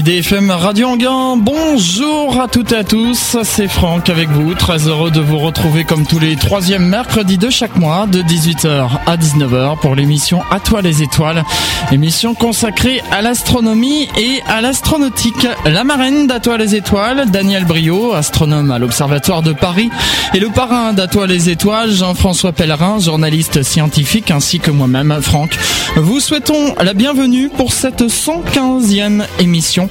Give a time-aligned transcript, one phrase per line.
[0.00, 5.10] DFM Radio Anguin, bonjour à toutes et à tous, c'est Franck avec vous, très heureux
[5.10, 9.78] de vous retrouver comme tous les troisièmes mercredis de chaque mois de 18h à 19h
[9.80, 11.44] pour l'émission À toi les étoiles,
[11.92, 15.46] émission consacrée à l'astronomie et à l'astronautique.
[15.66, 19.90] La marraine d'À toi les étoiles, Daniel Brio, astronome à l'Observatoire de Paris,
[20.32, 25.58] et le parrain d'À toi les étoiles, Jean-François Pellerin, journaliste scientifique, ainsi que moi-même, Franck.
[25.96, 29.81] Vous souhaitons la bienvenue pour cette 115e émission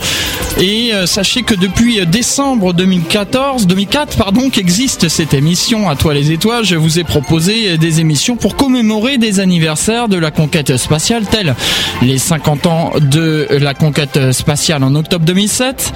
[0.60, 6.32] et euh, sachez que depuis décembre 2014, 2004, pardon, qu'existe cette émission à toi les
[6.32, 11.24] étoiles, je vous ai proposé des émissions pour commémorer des anniversaires de la conquête spatiale,
[11.26, 11.56] tels
[12.02, 15.94] les 50 ans de la conquête spatiale en octobre 2007,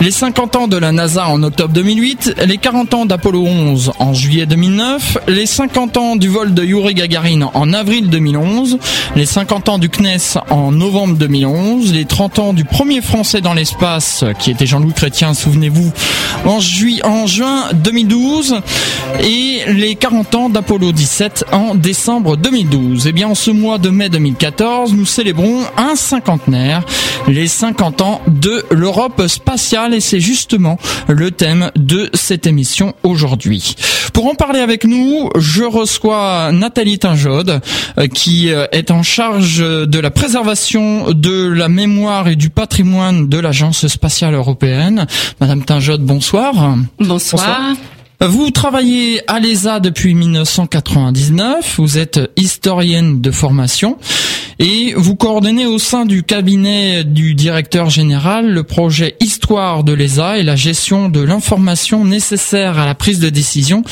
[0.00, 4.14] les 50 ans de la NASA en octobre 2008, les 40 ans d'Apollo 11 en
[4.14, 8.78] juillet 2009, les 50 ans du vol de Yuri Gagarin en avril 2011,
[9.14, 13.54] les 50 ans du CNES en novembre 2011, les 30 ans du premier français dans
[13.54, 15.92] l'espace, qui était Jean-Louis Chrétien, souvenez-vous,
[16.44, 16.58] en,
[17.04, 18.60] en juin 2012,
[19.22, 23.06] et les 40 ans d'Apollo 17 en décembre 2012.
[23.06, 26.84] Et eh bien, en ce mois de mai 2014, nous célébrons un cinquantenaire,
[27.28, 33.76] les 50 ans de l'Europe spatiale, et c'est justement le thème de cette émission aujourd'hui.
[34.12, 37.60] Pour en parler avec nous, je reçois Nathalie Tinjode,
[37.98, 43.15] euh, qui euh, est en charge de la préservation de la mémoire et du patrimoine
[43.22, 45.06] de l'Agence spatiale européenne.
[45.40, 46.76] Madame Tinjot, bonsoir.
[46.98, 47.74] Bonsoir.
[48.20, 53.98] Vous travaillez à l'ESA depuis 1999, vous êtes historienne de formation
[54.58, 60.38] et vous coordonnez au sein du cabinet du directeur général le projet Histoire de l'ESA
[60.38, 63.84] et la gestion de l'information nécessaire à la prise de décision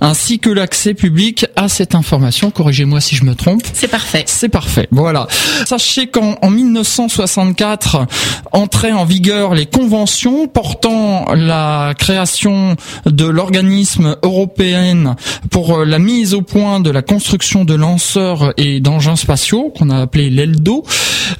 [0.00, 2.52] ainsi que l'accès public à cette information.
[2.52, 3.62] Corrigez-moi si je me trompe.
[3.72, 4.22] C'est parfait.
[4.26, 4.86] C'est parfait.
[4.92, 5.26] Voilà.
[5.66, 8.06] Sachez qu'en 1964
[8.52, 15.16] entraient en vigueur les conventions portant la création de l'organisme européen
[15.50, 20.00] pour la mise au point de la construction de lanceurs et d'engins spatiaux qu'on a
[20.00, 20.84] appelé l'ELDO.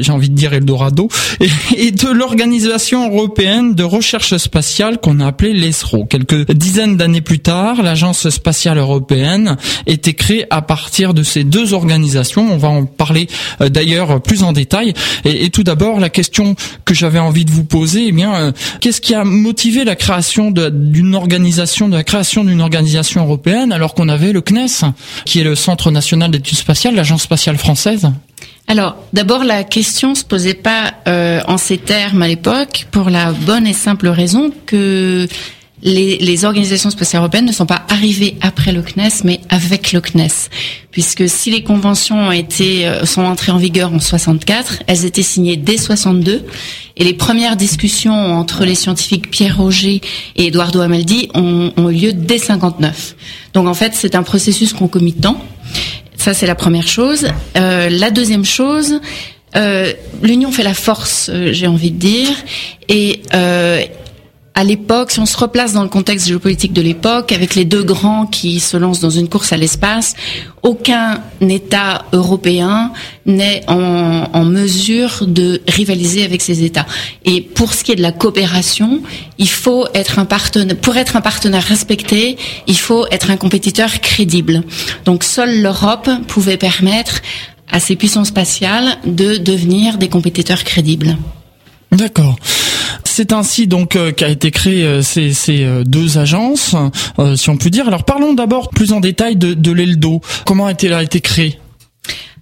[0.00, 1.08] J'ai envie de dire Eldorado
[1.76, 6.04] et, de l'organisation européenne de recherche spatiale qu'on a appelé l'ESRO.
[6.06, 9.56] Quelques dizaines d'années plus tard, l'agence spatiale spatiale européenne
[9.86, 12.52] était créée à partir de ces deux organisations.
[12.52, 13.28] On va en parler
[13.60, 14.94] euh, d'ailleurs plus en détail.
[15.24, 16.54] Et, tout d'abord, la question
[16.84, 20.50] que j'avais envie de vous poser, eh bien, euh, qu'est-ce qui a motivé la création
[20.50, 24.92] d'une organisation, de la création d'une organisation européenne, alors qu'on avait le CNES,
[25.24, 28.10] qui est le Centre national d'études spatiales, l'agence spatiale française
[28.70, 33.32] alors, d'abord, la question se posait pas euh, en ces termes à l'époque, pour la
[33.32, 35.26] bonne et simple raison que
[35.82, 40.50] les, organisations spatiales européennes ne sont pas arrivées après le CNES, mais avec le CNES.
[40.90, 45.22] Puisque si les conventions ont été, euh, sont entrées en vigueur en 64, elles étaient
[45.22, 46.44] signées dès 62,
[46.96, 50.00] et les premières discussions entre les scientifiques Pierre Roger
[50.36, 53.14] et Eduardo Amaldi ont, ont eu lieu dès 59.
[53.54, 55.42] Donc en fait, c'est un processus concomitant.
[56.16, 57.28] Ça, c'est la première chose.
[57.56, 59.00] Euh, la deuxième chose,
[59.56, 62.28] euh, l'union fait la force, euh, j'ai envie de dire,
[62.88, 63.82] et euh,
[64.58, 67.84] à l'époque, si on se replace dans le contexte géopolitique de l'époque, avec les deux
[67.84, 70.16] grands qui se lancent dans une course à l'espace,
[70.64, 72.92] aucun État européen
[73.24, 76.86] n'est en, mesure de rivaliser avec ces États.
[77.24, 79.00] Et pour ce qui est de la coopération,
[79.38, 80.76] il faut être un partenaire.
[80.76, 82.36] Pour être un partenaire respecté,
[82.66, 84.64] il faut être un compétiteur crédible.
[85.04, 87.22] Donc, seule l'Europe pouvait permettre
[87.70, 91.16] à ces puissances spatiales de devenir des compétiteurs crédibles.
[91.92, 92.34] D'accord.
[93.04, 95.34] C'est ainsi donc euh, qu'a été créé euh, ces,
[95.64, 96.76] euh, deux agences,
[97.34, 97.88] si on peut dire.
[97.88, 100.20] Alors parlons d'abord plus en détail de, l'ELDO.
[100.46, 101.58] Comment a-t-il a été créé?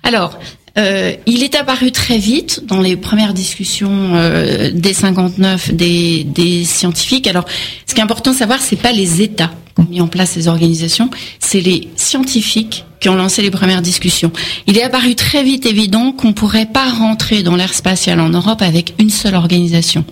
[0.02, 0.38] Alors,
[0.76, 4.12] il est apparu très vite dans les premières discussions
[4.74, 7.26] des 59 des, scientifiques.
[7.26, 7.46] Alors,
[7.86, 10.32] ce qui est important de savoir, c'est pas les États qui ont mis en place
[10.32, 14.30] ces organisations, c'est les scientifiques qui ont lancé les premières discussions.
[14.66, 18.62] Il est apparu très vite évident qu'on pourrait pas rentrer dans l'ère spatiale en Europe
[18.62, 20.04] avec une seule organisation.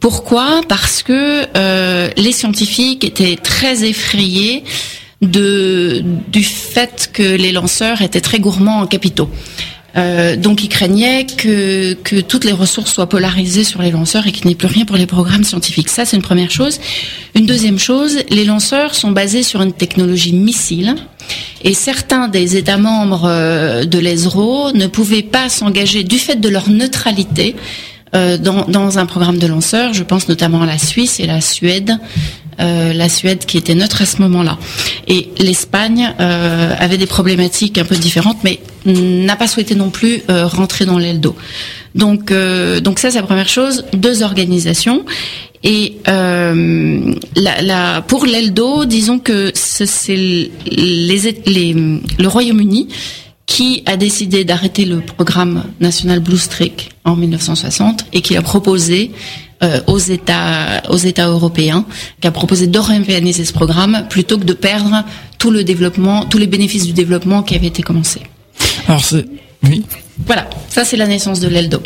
[0.00, 0.60] Pourquoi?
[0.68, 4.64] Parce que euh, les scientifiques étaient très effrayés
[5.22, 9.30] du fait que les lanceurs étaient très gourmands en capitaux.
[9.96, 14.32] Euh, donc ils craignaient que, que toutes les ressources soient polarisées sur les lanceurs et
[14.32, 15.88] qu'il n'y ait plus rien pour les programmes scientifiques.
[15.88, 16.78] Ça, c'est une première chose.
[17.34, 20.96] Une deuxième chose, les lanceurs sont basés sur une technologie missile
[21.64, 26.48] et certains des États membres euh, de l'ESRO ne pouvaient pas s'engager du fait de
[26.48, 27.56] leur neutralité
[28.12, 29.92] dans, dans, un programme de lanceurs.
[29.92, 31.98] Je pense notamment à la Suisse et la Suède.
[32.58, 34.58] la Suède qui était neutre à ce moment-là.
[35.06, 40.86] Et l'Espagne avait des problématiques un peu différentes, mais n'a pas souhaité non plus rentrer
[40.86, 41.36] dans l'ELDO.
[41.94, 43.84] Donc, donc ça c'est la première chose.
[43.92, 45.04] Deux organisations.
[45.66, 51.74] Et euh, la, la, pour l'ELDO, disons que c'est les, les,
[52.18, 52.86] le Royaume-Uni
[53.46, 59.12] qui a décidé d'arrêter le programme national Blue Streak en 1960 et qui a proposé
[59.62, 61.86] euh, aux États aux États européens,
[62.20, 65.04] qui a proposé d'européaniser ce programme plutôt que de perdre
[65.38, 68.20] tout le développement, tous les bénéfices du développement qui avait été commencé.
[68.88, 69.24] Alors c'est
[69.62, 69.84] oui.
[70.26, 71.82] Voilà, ça c'est la naissance de l'ELDO.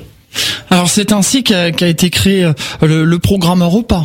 [0.71, 2.53] Alors c'est ainsi qu'a été créé euh,
[2.83, 4.05] le, programme Europa.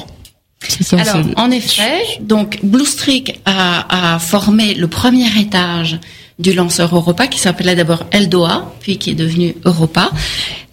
[0.81, 5.99] Ça, Alors, en effet, donc Blue Streak a, a, formé le premier étage
[6.37, 10.11] du lanceur Europa qui s'appelait d'abord Eldoa, puis qui est devenu Europa.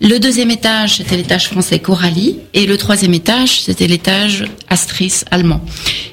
[0.01, 5.61] Le deuxième étage, c'était l'étage français Coralie, et le troisième étage, c'était l'étage Astris allemand.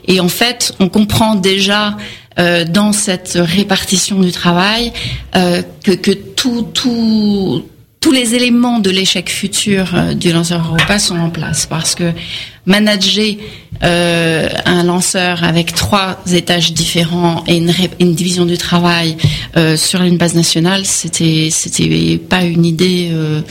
[0.07, 1.97] Et en fait, on comprend déjà
[2.37, 4.93] euh, dans cette répartition du travail
[5.35, 7.63] euh, que, que tout, tout
[7.99, 12.13] tous les éléments de l'échec futur euh, du lanceur Europa sont en place parce que
[12.65, 13.35] manager
[13.83, 19.17] euh, un lanceur avec trois étages différents et une, division du travail
[19.57, 23.09] euh, sur une base nationale, c'était c'était pas une idée.
[23.11, 23.41] Euh,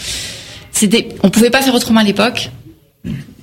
[0.73, 2.51] c'était, on pouvait pas faire autrement à l'époque,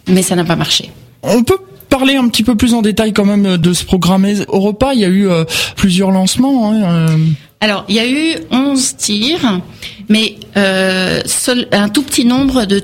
[0.07, 0.89] mais ça n'a pas marché.
[1.21, 1.57] On peut
[1.89, 4.93] parler un petit peu plus en détail quand même de ce programme Europa.
[4.93, 5.43] Il y a eu euh,
[5.75, 6.71] plusieurs lancements.
[6.71, 7.07] Hein,
[7.61, 9.61] alors, il y a eu 11 tirs,
[10.09, 11.21] mais euh,
[11.71, 12.83] un tout petit nombre de,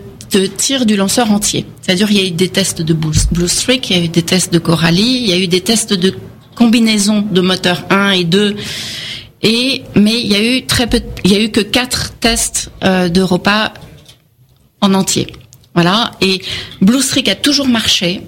[0.58, 1.66] tirs du lanceur entier.
[1.82, 4.24] C'est-à-dire, il y a eu des tests de Blue Streak, il y a eu des
[4.24, 6.16] tests de Coralie, il y a eu des tests de
[6.56, 8.56] combinaison de moteurs 1 et 2.
[9.44, 12.72] Et, mais il y a eu très peu, il y a eu que quatre tests
[12.84, 13.74] euh, d'Europa
[14.80, 15.28] en entier.
[15.74, 16.12] Voilà.
[16.22, 16.42] Et
[16.82, 18.22] Blue Streak a toujours marché,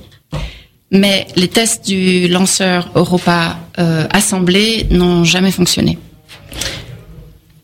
[0.92, 5.98] mais les tests du lanceur Europa euh, assemblé n'ont jamais fonctionné.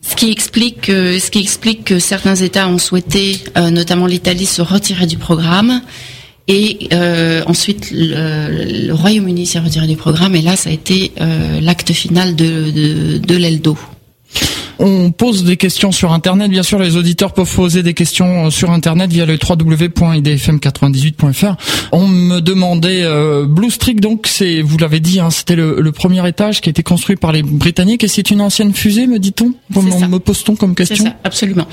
[0.02, 5.82] Ce qui explique, que, certains États ont souhaité, euh, notamment l'Italie, se retirer du programme.
[6.48, 10.34] Et euh, ensuite, le, Royaume-Uni s'est retiré du programme.
[10.34, 13.78] Et là, ça a été euh, l'acte final de l'ELDO.
[14.82, 16.50] On pose des questions sur Internet.
[16.50, 21.56] Bien sûr, les auditeurs peuvent poser des questions euh, sur Internet via le www.idfm98.fr.
[21.92, 26.26] On me demandait euh, Blue Streak, donc c'est, vous l'avez dit, hein, c'était le, premier
[26.26, 29.52] étage qui a été construit par les Britanniques et c'est une ancienne fusée, me dit-on?
[29.74, 31.04] Me pose-t-on comme question?
[31.04, 31.66] ça, absolument,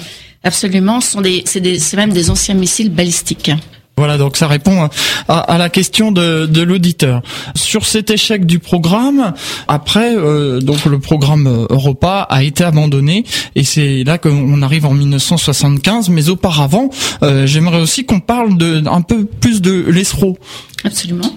[0.44, 1.00] absolument.
[1.00, 3.54] Ce sont des, c'est même des anciens missiles balistiques.
[3.98, 4.90] Voilà, donc ça répond
[5.28, 7.24] à, la question de, l'auditeur.
[7.56, 9.34] Sur cet échec du programme,
[9.68, 14.94] après, euh, donc le programme Europa a été abandonné et c'est là qu'on arrive en
[14.94, 16.10] 1975.
[16.10, 16.92] Mais auparavant,
[17.24, 20.38] euh, j'aimerais aussi qu'on parle de un peu plus de l'ESRO.
[20.84, 21.36] Absolument.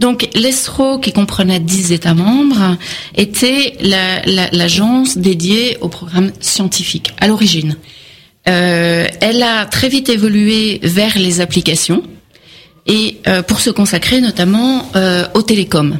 [0.00, 2.76] Donc l'ESRO, qui comprenait 10 États membres,
[3.14, 7.76] était l'agence dédiée au programme scientifique à l'origine.
[8.48, 12.02] Euh, elle a très vite évolué vers les applications
[12.86, 15.98] et euh, pour se consacrer notamment euh, aux télécoms.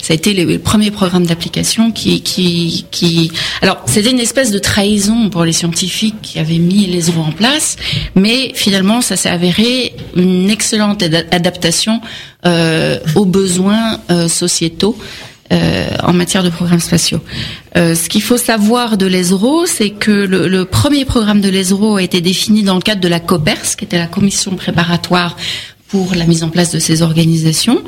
[0.00, 3.32] Ça a été les, premiers programmes d'application qui,
[3.62, 7.32] alors c'était une espèce de trahison pour les scientifiques qui avaient mis les roues en
[7.32, 7.76] place,
[8.14, 12.02] mais finalement ça s'est avéré une excellente adaptation
[12.44, 14.98] euh, aux besoins sociétaux
[15.52, 17.20] euh, en matière de programmes spatiaux.
[17.76, 21.96] Euh, ce qu'il faut savoir de l'ESRO, c'est que le, le, premier programme de l'ESRO
[21.96, 25.36] a été défini dans le cadre de la COPERS, qui était la commission préparatoire
[25.90, 27.82] pour la mise en place de ces organisations.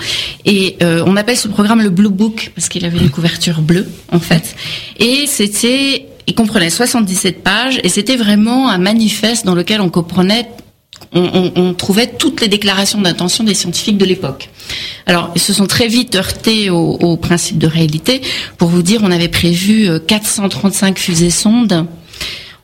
[0.45, 3.89] Et euh, on appelle ce programme le Blue Book parce qu'il avait une couverture bleue,
[4.11, 4.57] en fait.
[4.99, 10.49] Et c'était, il comprenait 77 pages et c'était vraiment un manifeste dans lequel on comprenait
[11.15, 14.49] on, trouvait toutes les déclarations d'intention des scientifiques de l'époque.
[15.07, 18.23] Alors, ils se sont très vite heurtés au, principe de réalité.
[18.57, 21.87] Pour vous dire, on avait prévu 435 euh, fusées sondes,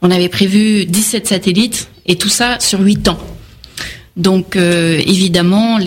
[0.03, 3.19] on avait prévu 17 satellites, et tout ça sur 8 ans.
[4.17, 5.79] Donc, euh, évidemment,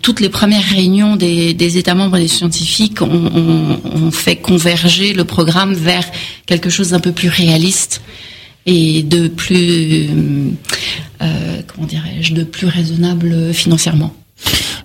[0.00, 5.74] toutes les premières réunions des, États membres et des scientifiques ont fait converger le programme
[5.74, 6.04] vers
[6.46, 8.00] quelque chose d'un peu plus réaliste
[8.68, 10.10] et de plus,
[11.22, 14.14] euh, comment dirais-je, de plus raisonnable financièrement.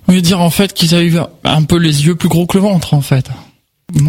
[0.06, 1.12] Vous dire en fait qu'ils avaient
[1.44, 3.26] un peu les yeux plus gros que le ventre en fait.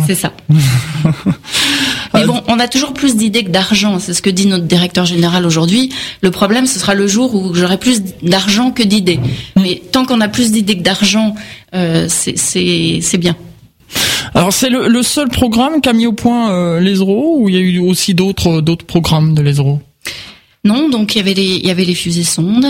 [0.07, 0.31] C'est ça.
[2.13, 3.99] Mais bon, on a toujours plus d'idées que d'argent.
[3.99, 5.91] C'est ce que dit notre directeur général aujourd'hui.
[6.21, 9.19] Le problème, ce sera le jour où j'aurai plus d'argent que d'idées.
[9.57, 11.35] Mais tant qu'on a plus d'idées que d'argent,
[11.75, 13.35] euh, c'est bien.
[14.33, 17.61] Alors c'est le, seul programme qu'a mis au point euh, l'ESRO ou il y a
[17.61, 19.79] eu aussi d'autres d'autres programmes de l'ESRO?
[20.65, 22.65] Non, donc il y avait les il y avait les fusées sondes.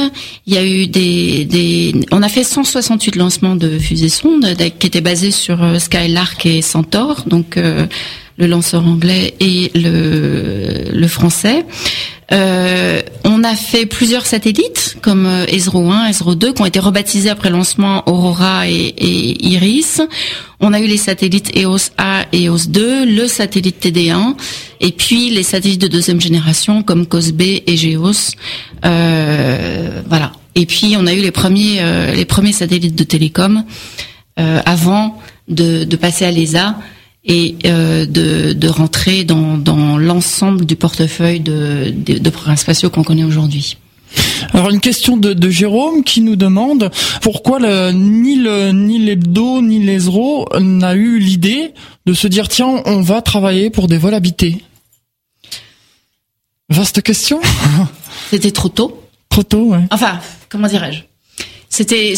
[0.45, 4.45] Il y a eu des des on a fait 168 lancements de fusées sondes
[4.79, 7.87] qui étaient basés sur euh, Skylark et Centaur, donc euh,
[8.37, 11.65] le lanceur anglais et le le français.
[12.31, 17.29] Euh, on a fait plusieurs satellites comme ESRO 1, ESRO 2 qui ont été rebaptisés
[17.29, 20.01] après lancement Aurora et, Iris.
[20.59, 24.35] On a eu les satellites EOS A et EOS 2, le satellite TD1
[24.79, 28.31] et puis les satellites de deuxième génération comme COSB et GEOS.
[28.85, 30.31] Euh, voilà.
[30.55, 33.63] Et puis on a eu les premiers euh, les premiers satellites de télécom
[34.37, 35.17] avant
[35.47, 36.75] de, de passer à l'ESA
[37.25, 42.89] et euh, de, de, rentrer dans, dans l'ensemble du portefeuille de, de, de programmes spatiaux
[42.89, 43.77] qu'on connaît aujourd'hui.
[44.53, 46.91] Alors une question de, de, Jérôme qui nous demande
[47.21, 51.73] pourquoi le, ni le ni l'hebdo ni l'ESRO n'a eu l'idée
[52.05, 54.63] de se dire tiens on va travailler pour des vols habités.
[56.69, 57.41] Vaste question.
[58.29, 59.01] C'était trop tôt.
[59.29, 59.83] Trop tôt, ouais.
[59.91, 61.01] Enfin, comment dirais-je?
[61.69, 62.13] C'était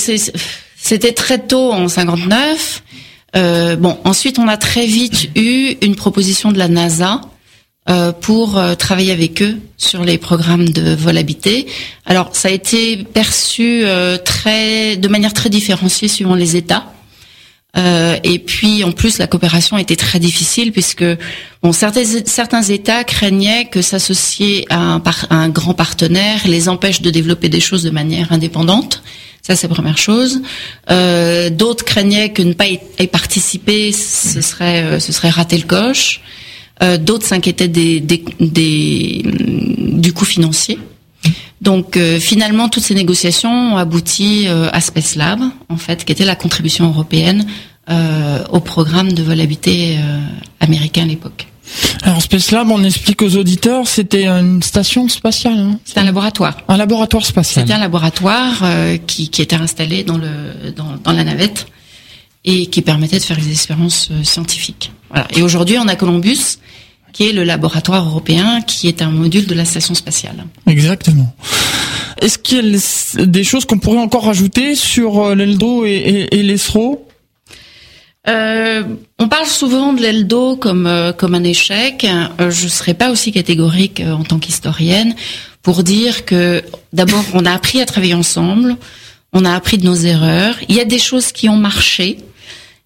[0.78, 2.84] c'était très tôt en 59.
[3.38, 7.22] Euh, bon, ensuite, on a très vite eu une proposition de la NASA
[7.90, 11.68] euh, pour euh, travailler avec eux sur les programmes de vol habité.
[12.06, 13.84] Alors, ça a été perçu
[14.26, 16.92] très, de manière très différenciée suivant les États.
[18.24, 21.06] et puis, en plus, la coopération était très difficile puisque
[21.62, 27.60] bon, certains, États craignaient que s'associer à un grand partenaire les empêche de développer des
[27.60, 29.04] choses de manière indépendante.
[29.48, 30.42] Ça, c'est la première chose.
[30.90, 35.64] Euh, D'autres craignaient que ne pas y, participer, ce serait, euh, ce serait rater le
[35.64, 36.20] coche.
[36.84, 38.06] Euh, D'autres s'inquiétaient mm,
[40.02, 40.78] du coût financier.
[41.62, 45.40] Donc finalement, toutes ces négociations ont abouti à Space Lab,
[45.70, 47.48] en fait, qui était la contribution européenne
[48.52, 49.98] au programme de vol habité
[50.60, 51.48] américain à l'époque.
[52.04, 55.58] Alors Space Lab, on explique aux auditeurs, c'était une station spatiale.
[55.58, 56.58] Hein c'était un laboratoire.
[56.68, 57.66] Un laboratoire spatial.
[57.66, 61.68] C'était un laboratoire euh, qui, qui, était installé dans le dans, dans, la navette
[62.46, 64.92] et qui permettait de faire des expériences euh, scientifiques.
[65.10, 65.28] Voilà.
[65.36, 66.60] Et aujourd'hui, on a Columbus,
[67.14, 70.46] qui est le laboratoire européen, qui est un module de la station spatiale.
[70.68, 71.34] Exactement.
[72.22, 75.90] Est-ce qu'il y a des choses qu'on pourrait encore rajouter sur euh, l'Eldro et,
[76.32, 77.07] et, et l'ESRO
[78.28, 78.84] euh,
[79.20, 82.06] on parle souvent de l'Eldo comme euh, comme un échec.
[82.06, 85.16] Euh, je serais pas aussi catégorique en tant qu'historienne
[85.64, 88.76] pour dire que d'abord on a appris à travailler ensemble,
[89.32, 90.56] on a appris de nos erreurs.
[90.68, 92.18] Il y a des choses qui ont marché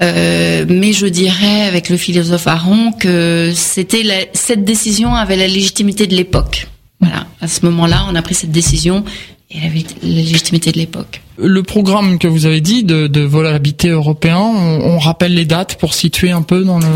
[0.01, 6.15] mais je dirais avec le philosophe Aron que c'était cette décision avait la légitimité de
[6.15, 6.69] l'époque.
[7.01, 9.05] Voilà, à ce moment-là, on a pris cette décision
[9.51, 9.69] et la,
[10.03, 11.23] légitimité de l'époque.
[11.39, 15.77] Le programme que vous avez dit de, de vol habité européen, on, rappelle les dates
[15.77, 16.87] pour situer un peu dans le...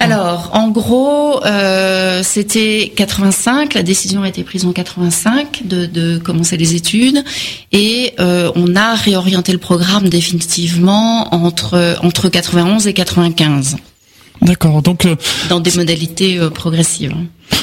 [0.00, 3.74] Alors, en gros, euh, c'était 85.
[3.74, 7.24] La décision a été prise en 85 de, de commencer les études,
[7.72, 13.76] et euh, on a réorienté le programme définitivement entre entre 91 et 95.
[14.42, 14.82] D'accord.
[14.82, 15.16] Donc euh,
[15.48, 17.14] dans des modalités euh, progressives.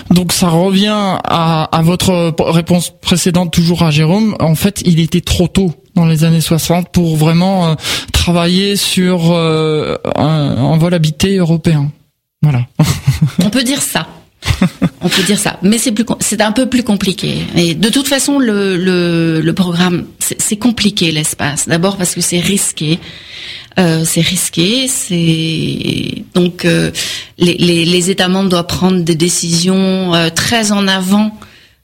[0.09, 0.87] Donc ça revient
[1.23, 4.35] à, à, votre réponse précédente, toujours à Jérôme.
[4.39, 7.75] En fait, il était trop tôt dans les années 60 pour vraiment euh,
[8.11, 11.91] travailler sur un, un, vol habité européen.
[12.41, 12.65] Voilà.
[13.43, 14.07] On peut dire ça.
[15.01, 15.59] On peut dire ça.
[15.61, 17.37] Mais c'est un peu plus compliqué.
[17.55, 21.67] Et de toute façon, le, programme, c'est compliqué l'espace.
[21.67, 22.99] D'abord parce que c'est risqué.
[23.77, 24.87] Euh, c'est risqué,
[26.33, 26.91] donc euh,
[27.37, 31.37] les, États membres doivent prendre des décisions euh, très en avant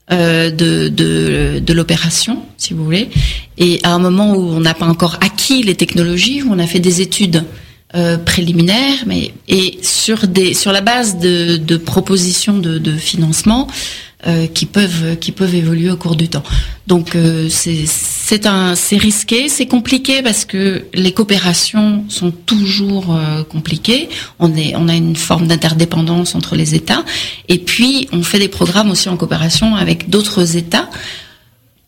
[0.10, 3.10] de, de, de l'opération, si vous voulez,
[3.58, 6.68] et à un moment où on n'a pas encore acquis les technologies, où on a
[6.68, 7.44] fait des études
[7.94, 13.68] euh, préliminaires, mais et sur des sur la base de, de propositions de, de financement
[14.28, 16.44] euh, qui peuvent qui peuvent évoluer au cours du temps.
[16.88, 23.20] Donc euh, c'est c'est un c'est risqué, c'est compliqué parce que les coopérations sont toujours
[23.50, 24.08] compliquées.
[24.40, 27.04] On est on a une forme d'interdépendance entre les États
[27.50, 30.90] et puis on fait des programmes aussi en coopération avec d'autres États.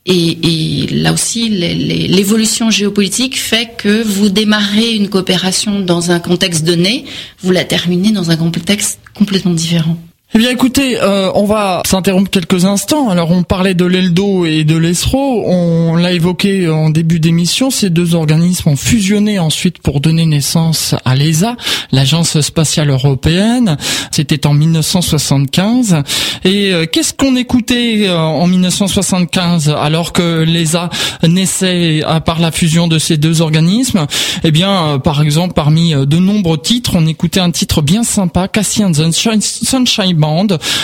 [0.05, 7.05] Et, là aussi, l'évolution géopolitique fait que vous démarrez une coopération dans un contexte donné,
[7.41, 9.97] vous la terminez dans un contexte complètement différent.
[10.35, 13.09] Eh bien écoutez, euh, on va s'interrompre quelques instants.
[13.09, 17.91] Alors on parlait de l'ELDO et de l'ESRO, on l'a évoqué en début d'émission, ces
[17.91, 21.55] deux organismes ont fusionné ensuite pour donner naissance à l'ESA,
[21.91, 23.77] l'Agence spatiale européenne.
[24.09, 25.97] C'était en 1975.
[26.45, 30.89] Et euh, qu'est-ce qu'on écoutait euh, en 1975 alors que l'ESA
[31.27, 34.07] naissait par la fusion de ces deux organismes?
[34.43, 38.91] Eh bien par exemple parmi de nombreux titres, on écoutait un titre bien sympa, Cassian
[38.93, 40.22] Sunshine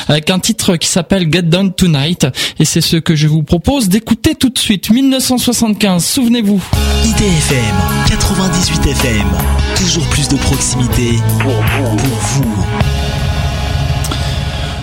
[0.07, 2.27] avec un titre qui s'appelle Get Done Tonight.
[2.59, 4.89] Et c'est ce que je vous propose d'écouter tout de suite.
[4.89, 6.61] 1975 souvenez-vous.
[7.05, 7.75] IDFM
[8.09, 9.27] 98 FM
[9.75, 13.08] toujours plus de proximité pour vous.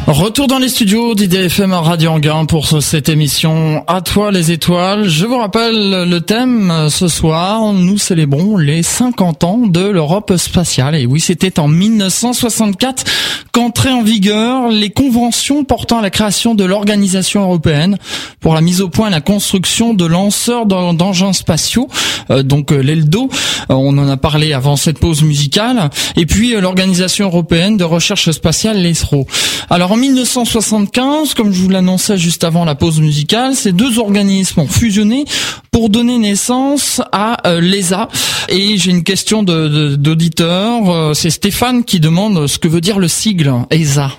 [0.07, 5.09] Retour dans les studios d'IDFM Radio Anguin pour cette émission À toi les étoiles.
[5.09, 7.73] Je vous rappelle le thème euh, ce soir.
[7.73, 10.95] Nous célébrons les 50 ans de l'Europe spatiale.
[10.95, 13.03] Et oui, c'était en 1964
[13.51, 17.99] qu'entraient en vigueur les conventions portant à la création de l'organisation européenne
[18.39, 21.89] pour la mise au point et la construction de lanceurs d'engins spatiaux.
[22.31, 23.29] Euh, donc euh, l'ELDO,
[23.71, 25.91] on en a parlé avant cette pause musicale.
[26.15, 29.27] Et puis l'organisation européenne de recherche spatiale, l'ESRO.
[29.69, 34.61] Alors en 1975, comme je vous l'annonçais juste avant la pause musicale, ces deux organismes
[34.61, 35.25] ont fusionné
[35.71, 38.09] pour donner naissance à euh, l'ESA.
[38.51, 40.91] Et j'ai une question d'auditeur.
[40.91, 44.13] Euh, C'est Stéphane qui demande ce que veut dire le sigle ESA.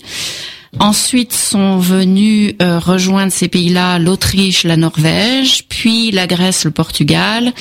[0.79, 7.53] Ensuite sont venus euh, rejoindre ces pays-là l'Autriche, la Norvège, puis la Grèce, le Portugal,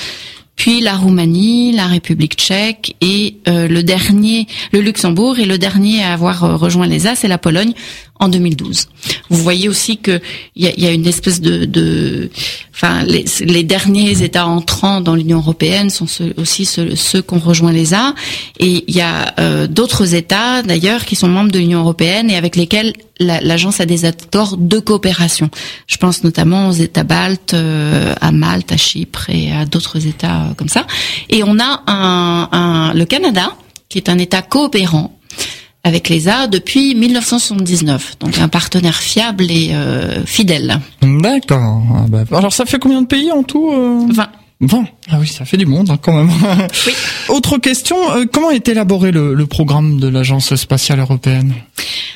[0.57, 6.03] puis la Roumanie, la République tchèque et euh, le dernier, le Luxembourg et le dernier
[6.03, 7.73] à avoir euh, rejoint l'ESA, c'est la Pologne
[8.21, 8.89] en 2012.
[9.29, 10.21] Vous voyez aussi que
[10.55, 12.31] il y a, une espèce de, de
[12.73, 17.41] enfin les, les, derniers États entrants dans l'Union européenne sont aussi ceux, ceux qui ont
[17.41, 18.15] rejoint l'ESA
[18.61, 22.37] et il y a euh, d'autres États d'ailleurs qui sont membres de l'Union européenne et
[22.37, 25.51] avec lesquels l'agence a des accords de coopération.
[25.87, 30.43] Je pense notamment aux États baltes, euh, à Malte, à Chypre et à d'autres États
[30.43, 30.87] euh, comme ça.
[31.31, 33.57] Et on a un, un, le Canada
[33.89, 35.17] qui est un État coopérant
[35.85, 40.81] avec l'ESA depuis 1979, donc un partenaire fiable et euh, fidèle.
[41.03, 41.83] D'accord.
[41.95, 44.23] Ah bah, alors ça fait combien de pays en tout 20.
[44.23, 44.27] Euh
[44.61, 44.85] 20.
[45.11, 46.31] Ah oui, ça fait du monde hein, quand même.
[46.87, 46.93] Oui.
[47.29, 51.55] Autre question, euh, comment est élaboré le, le programme de l'Agence spatiale européenne?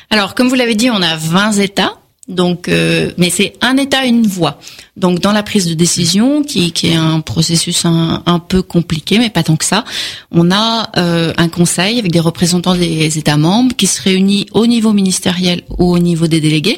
[0.09, 1.98] Alors, comme vous l'avez dit, on a 20 États
[2.29, 4.59] Donc, euh, mais c'est un État une voix.
[4.95, 9.43] Donc, dans la prise de décision, qui, est un processus un, peu compliqué, mais pas
[9.43, 9.83] tant que ça,
[10.31, 14.67] on a euh, un conseil avec des représentants des États membres qui se réunit au
[14.67, 16.77] niveau ministériel ou au niveau des délégués.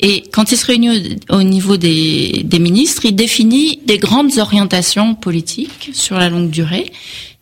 [0.00, 0.90] Et quand il se réunit
[1.30, 6.50] au, au niveau des, des ministres, il définit des grandes orientations politiques sur la longue
[6.50, 6.92] durée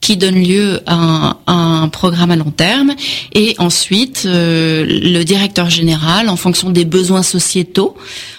[0.00, 2.94] qui donne lieu à un, programme à long terme.
[3.32, 7.96] Et ensuite, euh, le directeur général, en fonction des besoins sociétaux,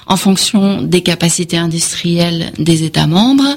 [0.07, 3.55] en fonction des capacités industrielles des États membres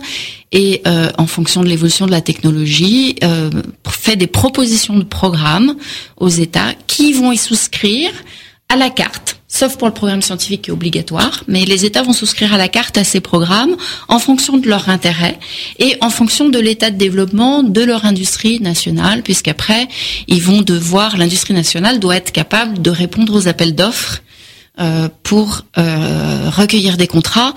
[0.52, 3.50] et euh, en fonction de l'évolution de la technologie, euh,
[3.88, 5.74] fait des propositions de programmes
[6.16, 8.10] aux États qui vont y souscrire
[8.68, 12.12] à la carte sauf pour le programme scientifique qui est obligatoire, mais les États vont
[12.12, 13.76] souscrire à la carte à ces programmes
[14.08, 15.38] en fonction de leur intérêt
[15.78, 19.86] et en fonction de l'état de développement de leur industrie nationale, puisqu'après,
[20.26, 24.23] ils vont devoir, l'industrie nationale doit être capable de répondre aux appels d'offres
[25.22, 27.54] pour euh, recueillir des contrats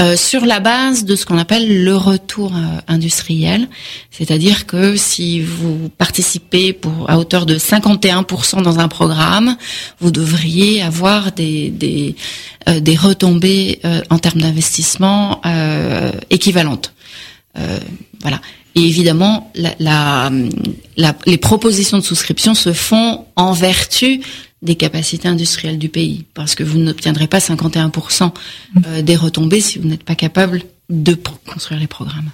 [0.00, 3.68] euh, sur la base de ce qu'on appelle le retour euh, industriel,
[4.10, 9.56] c'est-à-dire que si vous participez pour à hauteur de 51% dans un programme,
[9.98, 12.16] vous devriez avoir des des,
[12.68, 15.40] euh, des retombées en termes d'investissement
[16.30, 16.92] équivalentes.
[18.20, 18.40] voilà.
[18.74, 20.30] Et évidemment, la, la,
[20.96, 24.20] la, les propositions de souscription se font en vertu
[24.62, 28.32] des capacités industrielles du pays, parce que vous n'obtiendrez pas 51%
[28.86, 31.16] euh, des retombées si vous n'êtes pas capable de
[31.46, 32.30] construire les programmes.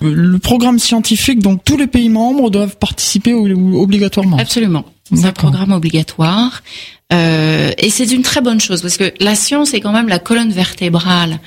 [0.00, 4.36] Le programme scientifique, donc tous les pays membres doivent participer obligatoirement.
[4.36, 4.84] Absolument.
[5.12, 6.62] C'est un programme obligatoire.
[7.12, 10.18] Euh, et c'est une très bonne chose, parce que la science est quand même la
[10.18, 11.40] colonne vertébrale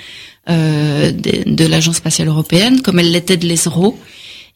[0.49, 3.97] euh, de, de l'Agence spatiale européenne, comme elle l'était de l'ESRO.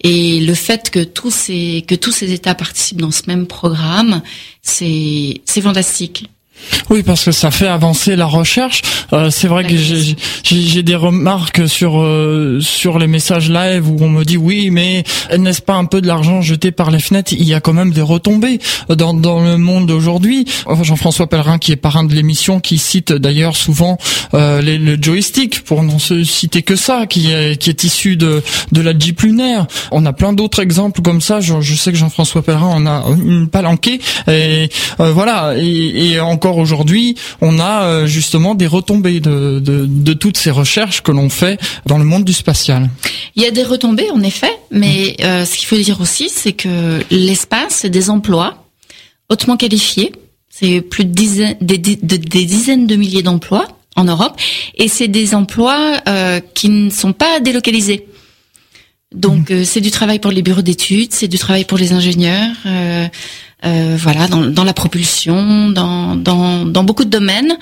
[0.01, 4.21] Et le fait que tous ces que tous ces États participent dans ce même programme,
[4.61, 6.29] c'est c'est fantastique.
[6.89, 8.81] Oui, parce que ça fait avancer la recherche.
[9.13, 14.09] Euh, c'est vrai que j'ai des remarques sur euh, sur les messages live où on
[14.09, 15.03] me dit oui, mais
[15.37, 17.33] n'est-ce pas un peu de l'argent jeté par les fenêtres?
[17.33, 20.45] Il y a quand même des retombées dans dans le monde d'aujourd'hui.
[20.83, 23.97] Jean-François Pellerin, qui est parrain de l'émission, qui cite d'ailleurs souvent
[24.33, 28.17] euh, les, le joystick pour n'en se citer que ça, qui est qui est issu
[28.17, 29.65] de de la Jeep lunaire.
[29.91, 31.39] On a plein d'autres exemples comme ça.
[31.41, 36.19] Je, je sais que Jean-François Pellerin en a une palanquée et euh, voilà et, et
[36.19, 41.11] encore aujourd'hui, on a euh, justement des retombées de, de, de toutes ces recherches que
[41.11, 42.89] l'on fait dans le monde du spatial.
[43.35, 46.53] Il y a des retombées, en effet, mais euh, ce qu'il faut dire aussi, c'est
[46.53, 48.65] que l'espace, c'est des emplois
[49.29, 50.11] hautement qualifiés.
[50.49, 54.39] C'est plus de dizaines, des, des dizaines de milliers d'emplois en Europe,
[54.75, 58.07] et c'est des emplois euh, qui ne sont pas délocalisés.
[59.13, 59.63] Donc mmh.
[59.63, 62.55] c'est du travail pour les bureaux d'études, c'est du travail pour les ingénieurs.
[62.65, 63.07] Euh,
[63.65, 67.57] euh, voilà, dans, la propulsion, dans, dans, dans beaucoup de domaines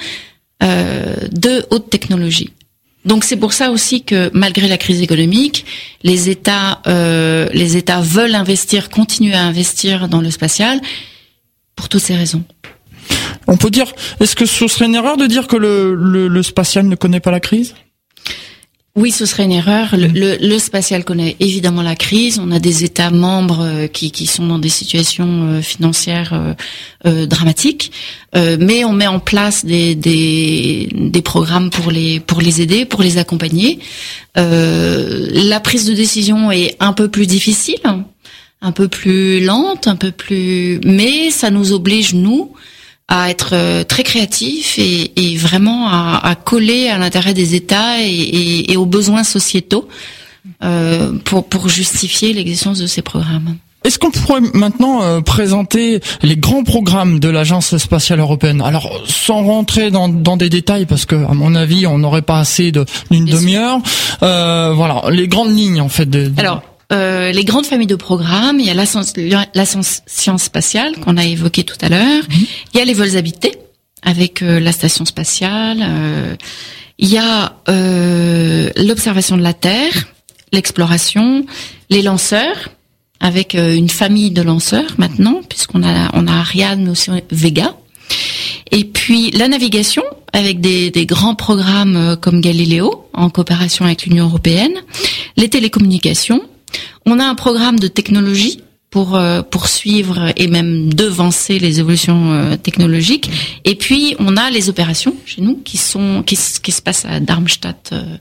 [0.62, 2.52] euh, de haute technologie.
[3.06, 5.66] Donc c'est pour ça aussi que malgré la crise économique,
[6.04, 10.80] les États, euh, les États veulent investir, continuer à investir dans le spatial
[11.76, 12.44] pour toutes ces raisons.
[13.48, 15.96] On peut dire, est-ce que ce serait une erreur de dire que le,
[16.28, 17.76] le spatial ne connaît pas la crise?
[18.96, 19.96] Oui, ce serait une erreur.
[19.98, 22.38] Le, le, spatial connaît évidemment la crise.
[22.38, 26.56] On a des États membres euh, qui, qui sont dans des situations euh, financières
[27.06, 27.92] euh, dramatiques,
[28.36, 33.02] mais on met en place des, des, des, programmes pour les pour les aider, pour
[33.02, 33.80] les accompagner.
[34.36, 37.82] la prise de décision est un peu plus difficile,
[38.62, 42.54] un peu plus lente, un peu plus, mais ça nous oblige nous
[43.08, 48.02] à être euh, très créatif et, et vraiment à, à, coller à l'intérêt des États
[48.02, 49.88] et, et, et, aux besoins sociétaux
[50.64, 53.58] euh, pour, pour justifier l'existence de ces programmes.
[53.84, 58.62] Est-ce qu'on pourrait maintenant euh, présenter les grands programmes de l'Agence spatiale européenne?
[58.62, 62.40] Alors, sans rentrer dans, dans, des détails, parce que à mon avis, on n'aurait pas
[62.40, 63.80] assez d'une demi-heure.
[64.22, 66.10] Euh, voilà, les grandes lignes en fait.
[66.10, 66.40] De, de...
[66.40, 68.86] Alors, euh, les grandes familles de programmes, il y a la,
[69.54, 72.24] la science spatiale qu'on a évoqué tout à l'heure,
[72.74, 73.54] il y a les vols habités
[74.02, 76.36] avec euh, la station spatiale, euh,
[77.00, 77.56] il y a
[78.78, 80.08] l'observation de la Terre,
[80.52, 81.46] l'exploration,
[81.90, 82.70] les lanceurs
[83.20, 87.76] avec une famille de lanceurs maintenant puisqu'on a on a Ariane aussi Vega.
[88.72, 94.26] Et puis la navigation avec des, des grands programmes comme Galileo en coopération avec l'Union
[94.26, 94.76] européenne,
[95.36, 96.42] les télécommunications,
[97.06, 98.62] on a un programme de technologie
[98.94, 103.28] pour euh, poursuivre et même devancer les évolutions euh, technologiques.
[103.66, 107.20] Et puis on a les opérations chez nous qui sont qui, qui se passent à
[107.20, 108.18] Darmstadt euh,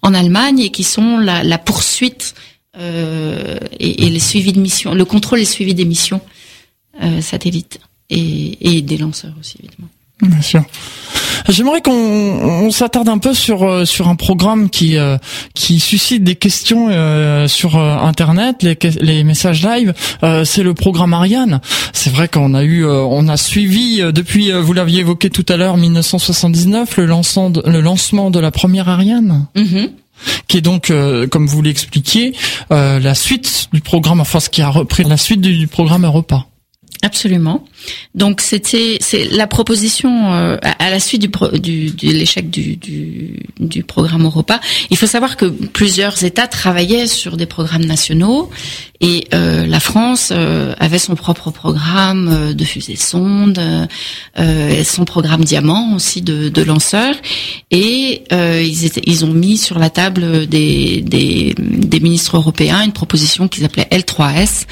[0.00, 2.34] en Allemagne et qui sont la, poursuite
[2.78, 6.20] et, et, les suivis de missions, le contrôle et le suivi des missions
[7.20, 7.80] satellites
[8.10, 9.88] et des lanceurs aussi évidemment.
[10.22, 10.64] Bien sûr.
[11.48, 15.16] J'aimerais qu'on on, s'attarde un peu sur euh, sur un programme qui euh,
[15.54, 19.94] qui suscite des questions euh, sur internet, les, les messages live.
[20.44, 21.60] c'est le programme Ariane.
[21.92, 25.76] C'est vrai qu'on a eu on a suivi depuis vous l'aviez évoqué tout à l'heure
[25.76, 29.46] 1979 le lancement de, le lancement de la première Ariane.
[29.54, 29.90] Mm-hmm.
[30.48, 30.92] qui est donc,
[31.30, 32.34] comme vous l'expliquiez,
[32.70, 36.46] la suite du programme, enfin ce qui a repris la suite du, du programme Europa.
[37.06, 37.64] Absolument.
[38.16, 41.28] Donc c'était c'est la proposition euh, à, la suite du,
[41.60, 44.58] du de l'échec du, du, du, programme Europa.
[44.90, 48.50] Il faut savoir que plusieurs États travaillaient sur des programmes nationaux
[49.00, 53.60] et euh, la France euh, avait son propre programme de fusée sonde,
[54.84, 57.14] son programme diamant aussi de, de lanceurs
[57.70, 62.92] et ils étaient, ils ont mis sur la table des, des, des ministres européens une
[62.92, 64.66] proposition qu'ils appelaient L3S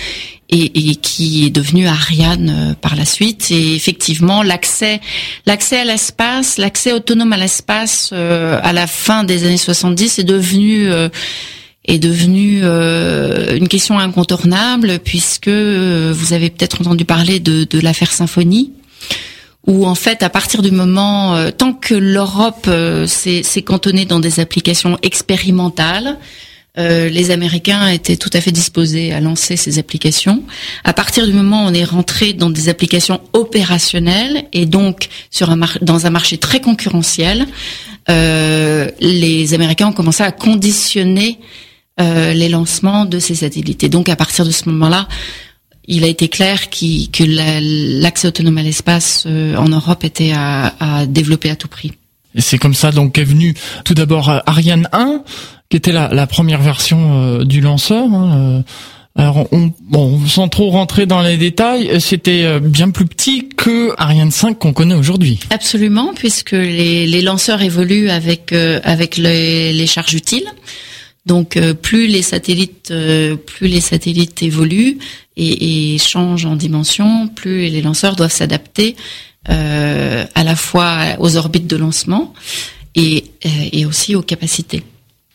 [0.51, 3.51] et, et, qui est devenu Ariane euh, par la suite.
[3.51, 5.01] Et effectivement, l'accès,
[5.47, 10.25] l'accès à l'espace, l'accès autonome à l'espace euh, à la fin des années 70 est
[10.25, 11.09] devenu euh,
[11.87, 18.73] est devenu une question incontournable puisque vous avez peut-être entendu parler de, de l'affaire Symphonie
[19.67, 22.71] où en fait, à partir du moment, tant que l'Europe
[23.07, 26.17] s'est cantonnée dans des applications expérimentales,
[26.77, 30.43] euh, les Américains étaient tout à fait disposés à lancer ces applications.
[30.83, 35.51] À partir du moment où on est rentré dans des applications opérationnelles et donc sur
[35.51, 37.47] un dans un marché très concurrentiel,
[38.11, 41.39] euh, les Américains ont commencé à conditionner
[42.01, 43.85] euh, les lancements de ces satellites.
[43.85, 45.07] Et donc à partir de ce moment-là,
[45.87, 51.51] il a été clair que l'accès autonome à l'espace en Europe était à, à développer
[51.51, 51.93] à tout prix.
[52.35, 55.23] Et c'est comme ça donc qu'est venu tout d'abord Ariane 1,
[55.68, 58.05] qui était la, la première version euh, du lanceur.
[58.12, 58.62] Hein, euh.
[59.16, 63.94] Alors, on, bon, sans trop rentrer dans les détails, c'était euh, bien plus petit que
[63.96, 65.38] Ariane 5 qu'on connaît aujourd'hui.
[65.50, 70.46] Absolument, puisque les, les, lanceurs évoluent avec avec les, les, charges utiles.
[71.27, 72.92] Donc, plus les satellites,
[73.46, 74.98] plus les satellites évoluent
[75.37, 78.94] et, et, changent en dimension, plus les lanceurs doivent s'adapter
[79.46, 82.35] à la fois aux orbites de lancement
[82.94, 83.24] et,
[83.72, 84.83] et aussi aux capacités.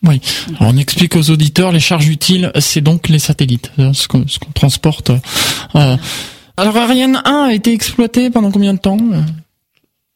[0.04, 0.22] Oui.
[0.62, 5.12] on explique aux auditeurs les charges utiles, c'est donc les satellites, hein, ce qu'on transporte.
[5.76, 5.98] Euh.
[6.58, 8.98] Alors Ariane 1 a été exploité pendant combien de temps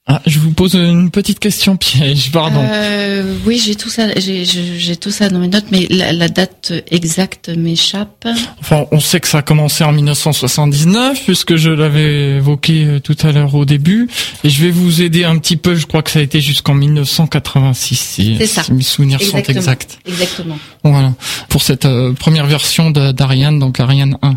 [0.06, 2.60] ah, je vous pose une petite question piège, pardon.
[2.62, 7.48] Euh, oui, j'ai tout ça, j'ai tout ça dans mes notes, mais la, date exacte
[7.48, 8.28] m'échappe.
[8.60, 13.16] Enfin, on sait que ça a commencé en 1979, puisque je l'avais évoqué euh, tout
[13.24, 14.10] à l'heure au début,
[14.44, 15.74] et je vais vous aider un petit peu.
[15.74, 20.00] Je crois que ça a été jusqu'en 1986, si, si mes souvenirs sont exacts.
[20.06, 20.60] Exactement.
[20.84, 21.14] Voilà,
[21.48, 24.34] pour cette euh, première version d'Ariane, donc Ariane 1.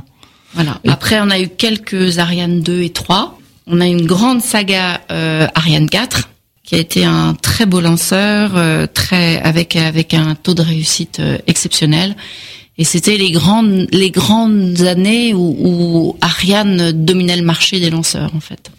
[0.54, 0.80] Voilà.
[0.86, 3.36] Après, on a eu quelques Ariane 2 et 3.
[3.66, 6.28] On a une grande saga euh, Ariane 4
[6.62, 11.20] qui a été un très beau lanceur, euh, très avec avec un taux de réussite
[11.20, 12.16] euh, exceptionnel.
[12.78, 18.34] Et c'était les grandes les grandes années où, où Ariane dominait le marché des lanceurs
[18.36, 18.70] en fait.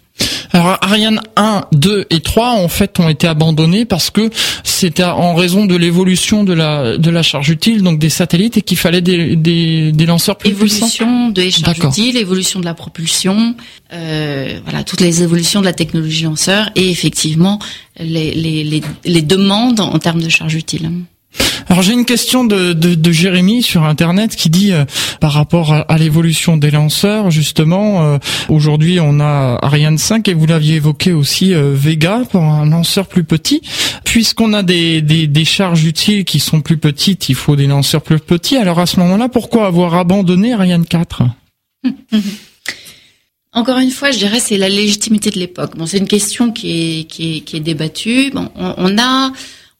[0.58, 4.32] Alors Ariane 1, 2 et 3 en fait ont été abandonnés parce que
[4.64, 8.64] c'était en raison de l'évolution de la de la charge utile donc des satellites et
[8.64, 11.06] qu'il fallait des, des, des, lanceurs plus évolution puissants.
[11.06, 13.56] Évolution des charges utiles, évolution de la propulsion,
[13.94, 17.60] euh, voilà toutes les évolutions de la technologie lanceur et effectivement
[18.00, 20.90] les, les, les, les demandes en termes de charge utile.
[21.70, 24.86] Alors j'ai une question de, de, Jérémy sur internet qui dit euh,
[25.20, 30.46] par rapport à, l'évolution des lanceurs justement euh, aujourd'hui on a Ariane 5 et vous
[30.46, 33.62] l'aviez évoqué aussi euh, Vega pour un lanceur plus petit
[34.06, 38.20] puisqu'on a des, des, charges utiles qui sont plus petites il faut des lanceurs plus
[38.20, 41.24] petits alors à ce moment-là pourquoi avoir abandonné Ariane 4
[43.54, 45.78] Encore une fois, je dirais c'est la légitimité de l'époque.
[45.78, 48.30] Bon, c'est une question qui est, qui est, qui est débattue.
[48.32, 49.32] Bon, on, on a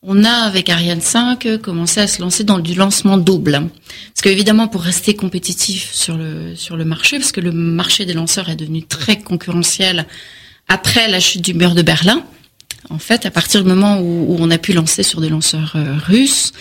[0.04, 3.54] on a avec Ariane 5 commencé à se lancer dans du lancement double.
[3.54, 8.14] Parce qu'évidemment, pour rester compétitif sur le sur le marché, parce que le marché des
[8.14, 10.06] lanceurs est devenu très concurrentiel
[10.68, 12.24] après la chute du mur de Berlin.
[12.90, 15.98] En fait, à partir du moment où, on a pu lancer sur des lanceurs euh,
[16.06, 16.54] russes,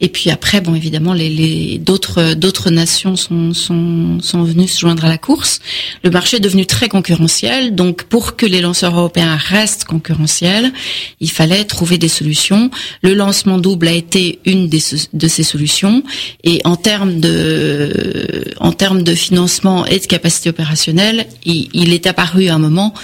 [0.00, 5.60] et puis après, bon, évidemment, d'autres nations sont, venues se joindre à la course.
[6.02, 10.72] Le marché est devenu très concurrentiel, donc pour que les lanceurs européens restent concurrentiels,
[11.20, 12.70] il fallait trouver des solutions.
[13.02, 16.02] Le lancement double a été une de ces solutions,
[16.42, 22.94] et en termes de financement et de capacité opérationnelle, il est apparu à un moment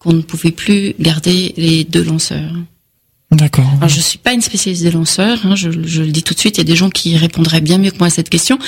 [0.00, 2.52] qu'on ne pouvait plus garder les deux lanceurs.
[3.32, 3.66] D'accord.
[3.78, 6.38] Alors je suis pas une spécialiste des lanceurs, hein, je, je, le dis tout de
[6.38, 6.58] suite.
[6.58, 8.58] Il y a des gens qui répondraient bien mieux que moi à cette question,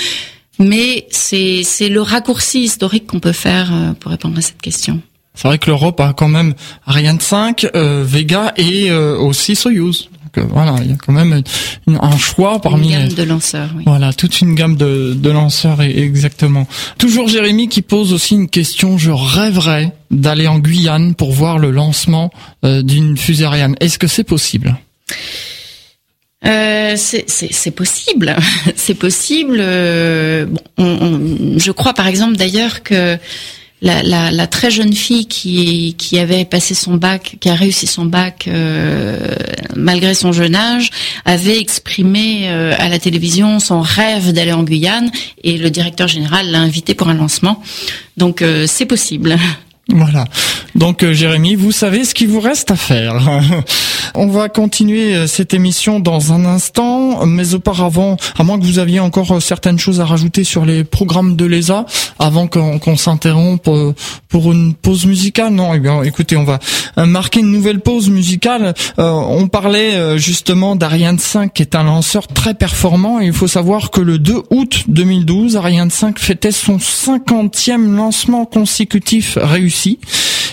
[0.57, 5.01] mais c'est c'est le raccourci historique qu'on peut faire euh, pour répondre à cette question.
[5.35, 10.09] C'est vrai que l'Europe a quand même Ariane 5, euh, Vega et euh, aussi Soyuz.
[10.41, 11.41] Donc voilà, il y a quand même
[11.87, 13.83] une- un choix parmi Une gamme de lanceurs, oui.
[13.85, 16.67] voilà, toute une gamme de, de lanceurs, et- exactement.
[16.97, 18.97] Toujours Jérémy qui pose aussi une question.
[18.97, 22.31] Je rêverais d'aller en Guyane pour voir le lancement
[22.63, 23.75] euh, d'une fusée Ariane.
[23.79, 24.77] Est-ce que c'est possible?
[26.45, 28.35] Euh, c'est possible,
[28.75, 29.57] c'est possible.
[29.59, 30.83] euh, bon, on-
[31.55, 33.17] on- je crois par exemple d'ailleurs que
[33.81, 39.35] la, très jeune fille qui, avait passé son bac, qui a réussi son bac euh,
[39.75, 40.89] malgré son jeune âge,
[41.25, 45.11] avait exprimé euh, à la télévision son rêve d'aller en Guyane
[45.43, 47.61] et le directeur général l'a invité pour un lancement.
[48.17, 49.37] Donc euh, c'est possible.
[49.89, 50.25] Voilà.
[50.73, 53.15] Donc euh, Jérémy, vous savez ce qu'il vous reste à faire.
[54.17, 58.79] On va continuer euh, cette émission dans un instant, mais auparavant, à moins que vous
[58.79, 61.85] aviez encore euh, certaines choses à rajouter sur les programmes de l'ESA,
[62.17, 63.91] avant qu'on s'interrompe euh,
[64.29, 65.51] pour une pause musicale.
[65.51, 66.59] Non, eh bien, écoutez, on va
[67.05, 68.73] marquer une nouvelle pause musicale.
[68.97, 73.19] On parlait justement d'Ariane 5, qui est un lanceur très performant.
[73.19, 79.37] Il faut savoir que le 2 août 2012, Ariane 5 fêtait son 50e lancement consécutif
[79.41, 79.74] réussi.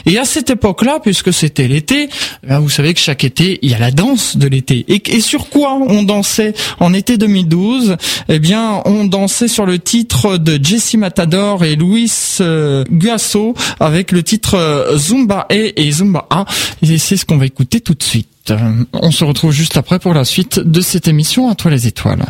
[0.07, 2.09] Et à cette époque-là, puisque c'était l'été,
[2.43, 4.85] eh bien, vous savez que chaque été, il y a la danse de l'été.
[4.89, 7.97] Et, sur quoi on dansait en été 2012
[8.29, 14.11] Eh bien, on dansait sur le titre de Jessie Matador et Luis euh, Guasso avec
[14.13, 16.45] le titre euh, Zumba E et Zumba A.
[16.83, 18.32] Et c'est ce qu'on va écouter tout de suite.
[18.51, 21.87] Euh, On se retrouve juste après pour la suite de cette émission à toi les
[21.87, 22.25] étoiles.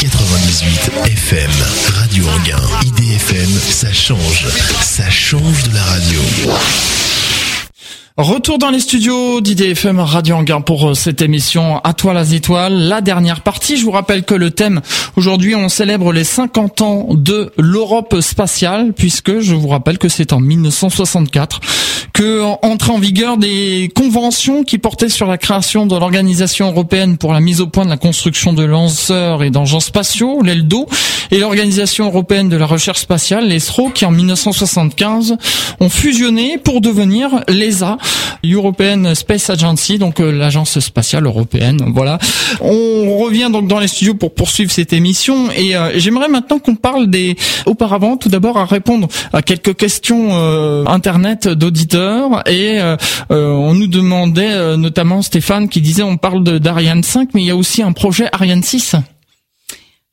[0.00, 1.50] 98 FM,
[1.94, 4.46] Radio Anguin, IDFM, ça change,
[4.80, 6.20] ça change de la radio.
[8.18, 12.72] Retour dans les studios d'IDFM Radio Anguin pour euh, cette émission À toi les étoiles,
[12.72, 13.76] la dernière partie.
[13.76, 14.80] Je vous rappelle que le thème,
[15.16, 20.32] aujourd'hui on célèbre les 50 ans de l'Europe spatiale, puisque je vous rappelle que c'est
[20.32, 21.60] en 1964
[22.16, 27.40] que en vigueur des conventions qui portaient sur la création de l'Organisation européenne pour la
[27.40, 30.88] mise au point de la construction de lanceurs et d'engins spatiaux, l'ELDO,
[31.30, 35.36] et l'Organisation européenne de la recherche spatiale, l'ESRO, qui en 1975
[35.80, 37.98] ont fusionné pour devenir l'ESA,
[38.44, 41.92] European Space Agency, donc euh, l'agence spatiale européenne.
[41.94, 42.18] Voilà.
[42.60, 46.74] On revient donc dans les studios pour poursuivre cette émission et euh, j'aimerais maintenant qu'on
[46.74, 52.96] parle des auparavant tout d'abord à répondre à quelques questions euh, internet d'auditeurs et euh,
[53.30, 57.46] euh, on nous demandait euh, notamment Stéphane qui disait on parle d'Ariane 5 mais il
[57.46, 58.96] y a aussi un projet Ariane 6.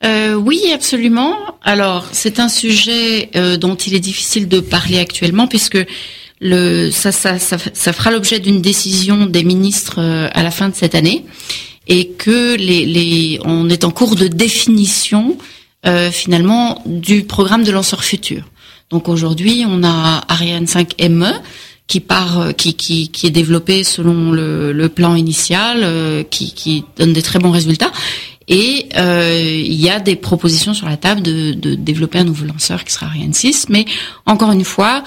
[0.05, 1.35] Euh, oui, absolument.
[1.63, 5.77] Alors, c'est un sujet euh, dont il est difficile de parler actuellement puisque
[6.43, 10.67] le, ça, ça, ça, ça fera l'objet d'une décision des ministres euh, à la fin
[10.69, 11.25] de cette année
[11.87, 15.37] et que les, les, on est en cours de définition
[15.85, 18.43] euh, finalement du programme de lanceurs futurs.
[18.89, 21.31] Donc aujourd'hui, on a Ariane 5 ME
[21.87, 26.53] qui part, euh, qui, qui, qui est développé selon le, le plan initial, euh, qui,
[26.53, 27.91] qui donne des très bons résultats.
[28.49, 32.45] Et euh, il y a des propositions sur la table de, de développer un nouveau
[32.45, 33.67] lanceur qui sera Ariane 6.
[33.69, 33.85] Mais
[34.25, 35.03] encore une fois,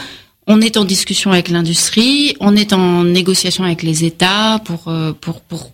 [0.47, 5.13] on est en discussion avec l'industrie, on est en négociation avec les États pour euh,
[5.13, 5.73] pour pour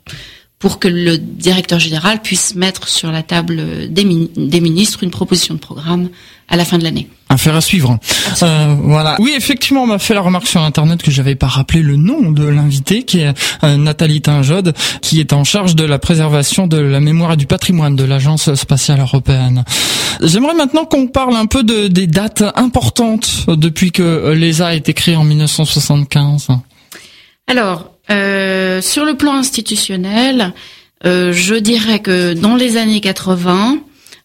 [0.62, 5.10] pour que le directeur général puisse mettre sur la table des, min- des ministres une
[5.10, 6.08] proposition de programme
[6.48, 7.08] à la fin de l'année.
[7.28, 7.98] Affaire à suivre.
[8.44, 9.16] Euh, voilà.
[9.18, 12.30] Oui, effectivement, on m'a fait la remarque sur Internet que j'avais pas rappelé le nom
[12.30, 16.76] de l'invité, qui est euh, Nathalie Tinjod, qui est en charge de la préservation de
[16.76, 19.64] la mémoire et du patrimoine de l'Agence spatiale européenne.
[20.22, 24.94] J'aimerais maintenant qu'on parle un peu de, des dates importantes depuis que l'ESA a été
[24.94, 26.48] créée en 1975.
[27.48, 30.52] Alors, euh, sur le plan institutionnel,
[31.04, 33.78] euh, je dirais que dans les années 80,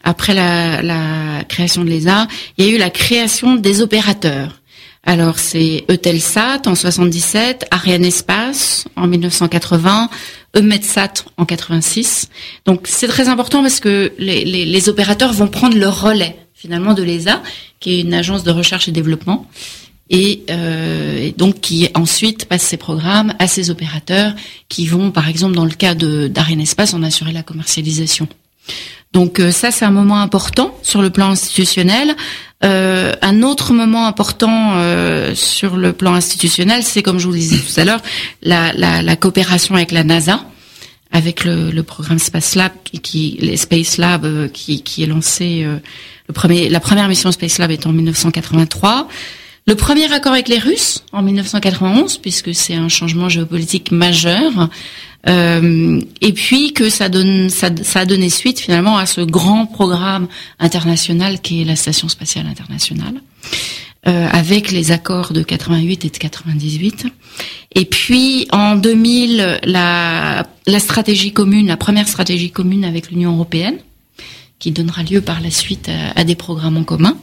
[0.04, 4.62] après la, création de l'ESA, il y a eu la création des opérateurs.
[5.04, 10.10] Alors c'est Eutelsat en 77, Ariane Espace en 1980,
[10.56, 12.30] Eumetsat en 86.
[12.66, 16.94] Donc c'est très important parce que les, les, les opérateurs vont prendre le relais finalement
[16.94, 17.42] de l'ESA,
[17.80, 19.48] qui est une agence de recherche et développement
[20.10, 24.34] et, euh, donc qui ensuite passe ces programmes à ces opérateurs
[24.70, 28.28] qui vont, par exemple, dans le cas de d'Ariane Espace, en assurer la commercialisation.
[29.14, 32.16] Donc euh, ça, c'est un moment important sur le plan institutionnel.
[32.64, 37.40] Euh, un autre moment important euh, sur le plan institutionnel, c'est comme je vous le
[37.40, 38.02] disais tout à l'heure,
[38.42, 40.44] la, la, la coopération avec la NASA,
[41.12, 45.08] avec le, le programme Space Lab, qui, qui les Space Lab, euh, qui, qui est
[45.08, 45.64] lancé.
[45.64, 45.78] euh,
[46.28, 49.08] le premier, la première mission Space Lab est en 1983.
[49.68, 54.70] Le premier accord avec les Russes en 1991, puisque c'est un changement géopolitique majeur,
[55.28, 59.66] euh, et puis que ça donne, ça, ça a donné suite finalement à ce grand
[59.66, 60.28] programme
[60.60, 63.16] international qui est la Station spatiale internationale.
[64.08, 67.08] euh, avec les accords de 88 et de 98.
[67.76, 73.78] Et puis en 2000, la, la stratégie commune, la première stratégie commune avec l'Union européenne,
[74.60, 77.18] qui donnera lieu par la suite à, à des programmes en commun.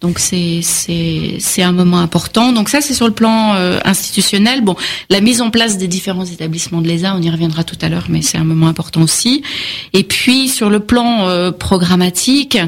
[0.00, 2.52] Donc c'est c'est un moment important.
[2.52, 4.60] Donc ça c'est sur le plan euh, institutionnel.
[4.60, 4.76] Bon,
[5.10, 8.06] la mise en place des différents établissements de l'ESA, on y reviendra tout à l'heure,
[8.08, 9.42] mais c'est un moment important aussi.
[9.94, 12.58] Et puis sur le plan euh, programmatique,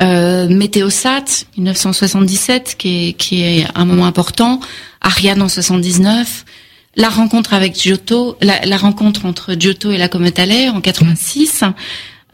[0.00, 1.24] euh, Météosat
[1.56, 4.60] 1977 qui est qui est un moment important.
[5.00, 6.44] Ariane en 79.
[6.94, 11.64] La rencontre avec Giotto, la, la rencontre entre Giotto et la Comète Allaire en 86.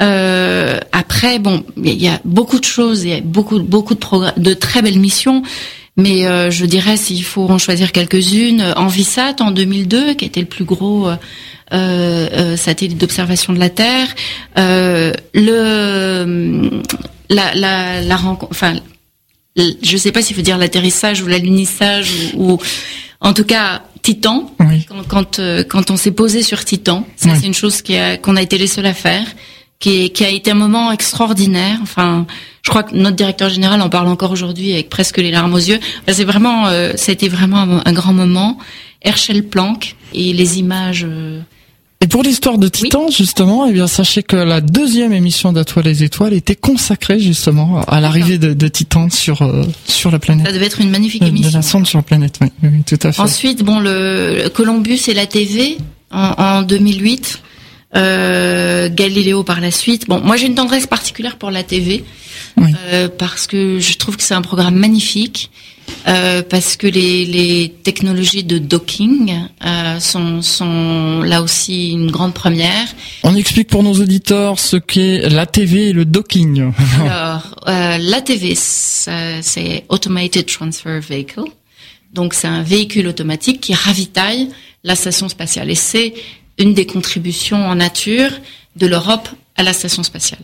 [0.02, 4.40] Euh, après, bon, il y a beaucoup de choses, il y a beaucoup, beaucoup de,
[4.40, 5.42] de très belles missions.
[5.96, 10.46] Mais euh, je dirais, s'il faut en choisir quelques-unes, Envisat en 2002, qui était le
[10.46, 11.16] plus gros euh,
[11.72, 14.08] euh, satellite d'observation de la Terre,
[14.58, 16.80] euh, le
[17.30, 18.74] la la, la rencontre, enfin,
[19.56, 22.58] je sais pas s'il faut dire l'atterrissage ou l'alunissage ou, ou,
[23.20, 24.52] en tout cas Titan.
[24.60, 24.84] Oui.
[24.88, 27.38] Quand quand, euh, quand on s'est posé sur Titan, ça Oui.
[27.40, 29.26] c'est une chose qui a qu'on a été les seuls à faire
[29.78, 31.78] qui, est- qui a été un moment extraordinaire.
[31.82, 32.26] Enfin,
[32.62, 35.58] je crois que notre directeur général en parle encore aujourd'hui avec presque les larmes aux
[35.58, 35.78] yeux.
[36.02, 38.58] Enfin, c'est vraiment, euh, ça a été vraiment un, un grand moment.
[39.02, 41.04] Herschel Planck et les images.
[41.06, 41.40] euh,
[42.00, 46.02] Et pour l'histoire de Titan, justement, eh bien, sachez que la deuxième émission d'Atoile les
[46.02, 50.52] étoiles était consacrée justement à l'arrivée de, de Titan sur euh, sur la planète, ça
[50.54, 51.50] devait être une magnifique de, de émission.
[51.58, 52.38] la sonde sur la planète.
[52.40, 53.20] Oui, oui, oui, tout à fait.
[53.20, 55.76] Ensuite, bon, le, le Columbus et la TV
[56.10, 57.42] en, en 2008.
[57.96, 60.08] Euh, Galiléo par la suite.
[60.08, 62.04] Bon, moi j'ai une tendresse particulière pour la TV
[62.56, 62.72] Oui.
[62.92, 65.50] euh, parce que je trouve que c'est un programme magnifique.
[66.08, 69.32] euh, parce que les, les technologies de docking
[69.64, 72.86] euh, sont, sont là aussi une grande première.
[73.22, 76.72] On explique pour nos auditeurs ce qu'est la TV et le docking.
[77.00, 81.42] Alors, euh, l'ATV, ça, c'est Automated Transfer Vehicle.
[82.12, 84.48] Donc, c'est un véhicule automatique qui ravitaille
[84.84, 85.70] la station spatiale.
[85.70, 86.14] Et c'est
[86.58, 88.30] une des contributions en nature
[88.76, 90.40] de l'Europe à la station spatiale.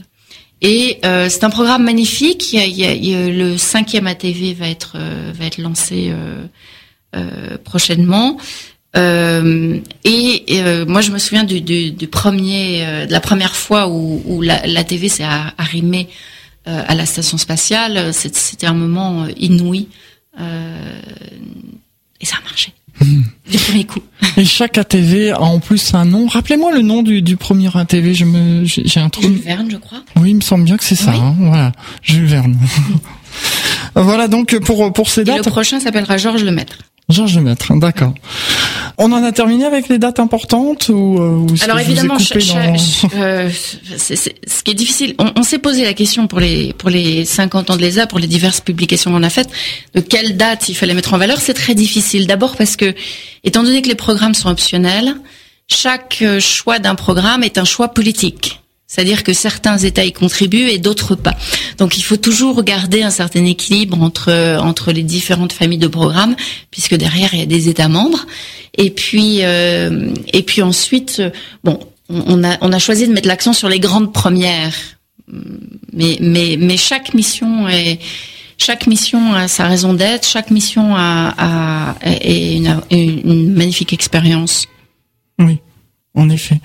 [0.62, 2.52] Et euh, c'est un programme magnifique.
[2.52, 6.10] Il y a, il y a- le cinquième ATV va être euh, va être lancé
[6.10, 6.44] euh,
[7.16, 8.36] euh, prochainement.
[8.96, 10.44] Euh, et
[10.86, 14.66] moi, je me souviens du, du, du premier, de la première fois où, où la,
[14.66, 16.08] la s'est ar- arrimée
[16.68, 18.12] euh, à la station spatiale.
[18.12, 19.88] C'était un moment inouï.
[20.38, 22.72] Et ça a marché.
[23.00, 24.00] Du premier coup.
[24.36, 26.26] Et chaque ATV a en plus un nom.
[26.26, 28.14] Rappelez-moi le nom du, du premier ATV.
[28.14, 29.22] Je me, j'ai un trou.
[29.22, 30.02] Jules Verne, je crois.
[30.16, 31.12] Oui, il me semble bien que c'est ça.
[31.12, 31.18] Oui.
[31.20, 31.72] hein, voilà,
[32.02, 32.56] Jules Verne.
[33.94, 35.48] voilà donc pour pour ces Et le dates.
[35.50, 36.78] prochain s'appellera Georges Lemaître.
[37.10, 38.14] Georges Lemaître, d'accord.
[38.98, 41.90] On en a terminé avec les dates importantes ou, euh, ou Alors que je vous
[41.90, 42.40] ai évidemment, coupé
[43.16, 43.48] euh,
[43.96, 46.90] c'est- c'est- ce qui est difficile, on, on s'est posé la question pour les pour
[46.90, 49.48] les 50 ans de l'ESA, pour les diverses publications qu'on a faites,
[49.94, 51.38] de quelle date il fallait mettre en valeur.
[51.40, 52.26] C'est très difficile.
[52.26, 52.94] D'abord parce que,
[53.44, 55.14] étant donné que les programmes sont optionnels,
[55.68, 58.60] chaque euh, choix d'un programme est un choix politique.
[58.90, 61.36] C'est-à-dire que certains États y contribuent et d'autres pas.
[61.78, 66.34] Donc il faut toujours garder un certain équilibre entre entre les différentes familles de programmes,
[66.72, 68.26] puisque derrière il y a des États membres.
[68.76, 71.30] Et puis euh, et puis ensuite, euh,
[71.62, 71.78] bon,
[72.08, 74.74] on a on a choisi de mettre l'accent sur les grandes premières,
[75.92, 78.00] mais mais mais chaque mission est
[78.58, 84.66] chaque mission a sa raison d'être, chaque mission a, a est une, une magnifique expérience.
[85.38, 85.60] Oui,
[86.20, 86.60] en effet.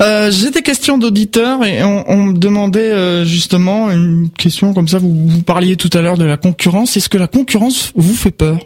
[0.00, 4.98] Euh, J'ai des questions d'auditeurs et on, me demandait euh, justement une question comme ça.
[4.98, 6.96] Vous, parliez tout à l'heure de la concurrence.
[6.96, 8.58] Est-ce que la concurrence vous fait peur?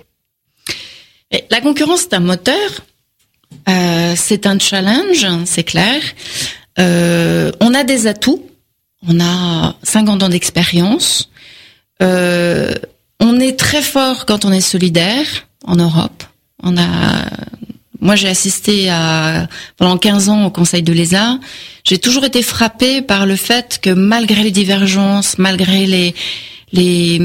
[1.51, 2.71] La concurrence, c'est un moteur,
[3.69, 6.03] euh, c'est un challenge, c'est clair.
[6.77, 8.45] On a des atouts,
[9.09, 11.31] on a 50 ans d'expérience.
[12.01, 15.27] On est très fort quand on est solidaire
[15.65, 16.25] en Europe.
[16.63, 17.25] On a,
[18.03, 18.91] moi, j'ai assisté
[19.77, 21.39] pendant 15 ans au Conseil de l'ESA.
[21.85, 26.15] J'ai toujours été frappée par le fait que malgré les divergences, malgré les
[26.73, 27.21] les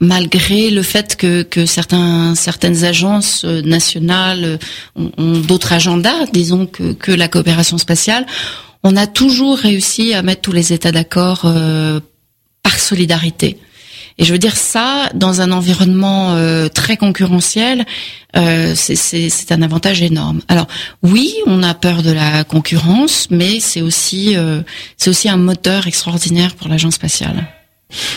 [0.00, 4.56] malgré le fait que, que certains, certaines agences euh, nationales euh,
[4.96, 8.26] ont, ont d'autres agendas, disons que, que la coopération spatiale,
[8.82, 12.00] on a toujours réussi à mettre tous les États d'accord euh,
[12.62, 13.58] par solidarité.
[14.18, 17.84] Et je veux dire ça, dans un environnement euh, très concurrentiel,
[18.36, 20.40] euh, c'est- un avantage énorme.
[20.48, 20.66] Alors
[21.02, 24.62] oui, on a peur de la concurrence, mais c'est aussi euh,
[24.96, 27.46] c'est aussi un moteur extraordinaire pour l'agence spatiale.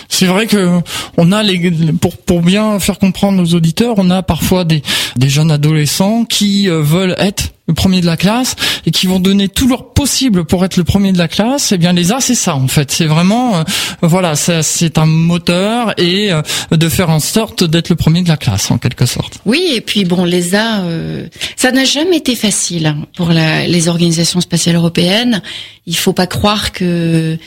[0.09, 0.79] C'est vrai que
[1.17, 4.81] on a les pour pour bien faire comprendre nos auditeurs, on a parfois des
[5.15, 8.55] des jeunes adolescents qui euh, veulent être le premier de la classe
[8.85, 11.77] et qui vont donner tout leur possible pour être le premier de la classe, eh
[11.77, 13.63] bien les A c'est ça en fait, c'est vraiment euh,
[14.01, 18.37] voilà, c'est un moteur et euh, de faire en sorte d'être le premier de la
[18.37, 19.39] classe en quelque sorte.
[19.45, 23.87] Oui, et puis bon les A euh, ça n'a jamais été facile pour la, les
[23.89, 25.41] organisations spatiales européennes.
[25.85, 27.37] Il faut pas croire que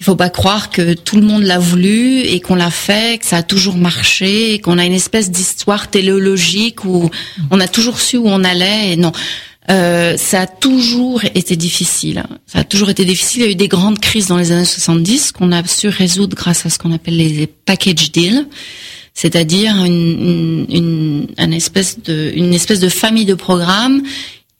[0.00, 3.26] il faut pas croire que tout le monde l'a voulu et qu'on l'a fait, que
[3.26, 7.10] ça a toujours marché, qu'on a une espèce d'histoire téléologique où
[7.50, 9.12] on a toujours su où on allait et non.
[9.70, 12.24] Euh, ça a toujours été difficile.
[12.46, 13.42] Ça a toujours été difficile.
[13.42, 16.36] Il y a eu des grandes crises dans les années 70 qu'on a su résoudre
[16.36, 18.46] grâce à ce qu'on appelle les package deals,
[19.14, 24.02] c'est-à-dire une, une, une, espèce de, une espèce de famille de programmes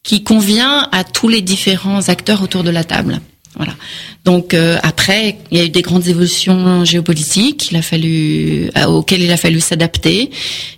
[0.01, 3.19] qui convient à tous les différents acteurs autour de la table.
[3.55, 3.73] Voilà.
[4.25, 8.85] Donc euh, après, il y a eu des grandes évolutions géopolitiques, il a fallu euh,
[8.85, 10.29] auxquelles il a fallu s'adapter.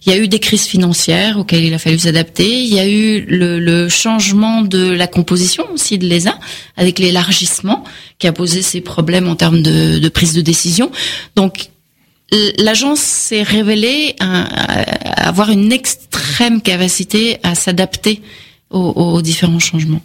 [0.06, 2.64] Il y a eu des crises financières auxquelles il a fallu s'adapter.
[2.64, 6.38] Il y a eu le, le, changement de la composition aussi de l'ESA
[6.76, 7.84] avec l'élargissement
[8.20, 10.92] qui a posé ses problèmes en termes de, de prise de décision.
[11.36, 11.70] Donc
[12.58, 18.22] l'agence s'est révélée avoir une extrême capacité à s'adapter
[18.70, 20.02] aux, aux différents changements.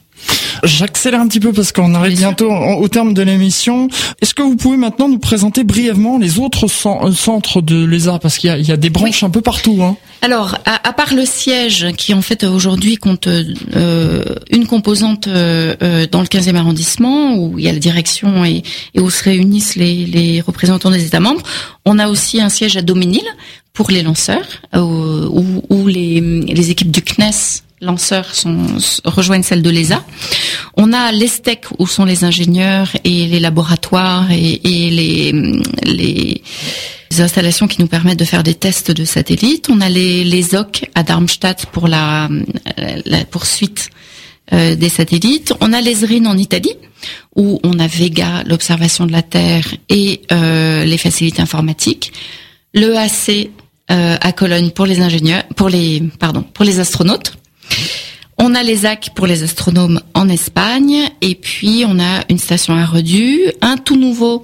[0.63, 3.89] J'accélère un petit peu parce qu'on arrive bientôt au terme de l'émission.
[4.21, 8.39] Est-ce que vous pouvez maintenant nous présenter brièvement les autres euh, centres de l'ESA parce
[8.39, 9.83] qu'il y, y a, des branches un peu partout.
[9.83, 9.97] Hein.
[10.21, 16.07] Alors, à, à, part le siège qui en fait aujourd'hui compte euh, une composante euh,
[16.11, 18.63] dans le 15e arrondissement où il y a la direction et,
[18.95, 21.43] et où se réunissent les, les, représentants des États membres,
[21.85, 23.25] on a aussi un siège à Doménil
[23.73, 28.67] pour les lanceurs où, où les, les équipes du CNES lanceurs sont,
[29.05, 30.03] rejoignent celle de l'ESA.
[30.77, 36.43] On a l'ESTEC où sont les ingénieurs et les laboratoires et, les,
[37.19, 39.69] installations qui nous permettent de faire des tests de satellites.
[39.69, 42.31] On a les, les OC à Darmstadt pour la,
[43.05, 43.91] la poursuite
[44.53, 45.55] euh, des satellites.
[45.61, 46.75] On a l'ESRIN en Italie
[47.37, 52.13] où on a Vega, l'observation de la Terre et euh, les facilités informatiques.
[52.75, 53.51] Le AC
[53.91, 57.35] euh, à Cologne pour les ingénieurs, pour les pardon, pour les astronautes.
[58.39, 62.75] On a les AC pour les astronomes en Espagne, et puis on a une station
[62.75, 64.43] à Redu, un tout nouveau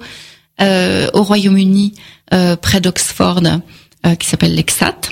[0.61, 1.95] euh, au Royaume-Uni,
[2.33, 3.41] euh, près d'Oxford,
[4.05, 5.11] euh, qui s'appelle l'Exat,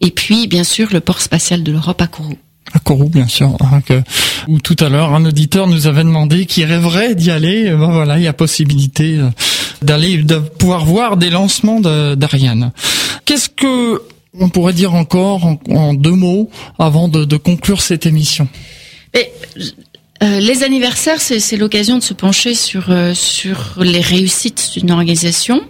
[0.00, 2.36] et puis bien sûr le port spatial de l'Europe à Kourou.
[2.72, 3.56] À Kourou, bien sûr.
[3.60, 3.80] Hein,
[4.48, 7.70] où tout à l'heure, un auditeur nous avait demandé qui rêverait d'y aller.
[7.70, 9.20] Ben voilà, il y a possibilité
[9.82, 12.72] d'aller, de pouvoir voir des lancements d'Ariane.
[13.24, 14.02] Qu'est-ce que
[14.40, 18.48] on pourrait dire encore en, deux mots avant de, conclure cette émission
[20.22, 25.62] euh, les anniversaires, c'est l'occasion de se pencher sur euh, sur les réussites d'une organisation,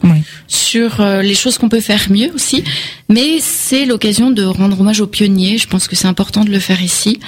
[0.47, 2.63] sur euh, les choses qu'on peut faire mieux aussi,
[3.09, 5.59] mais c'est l'occasion de rendre hommage aux pionniers.
[5.59, 7.19] Je pense que c'est important de le faire ici.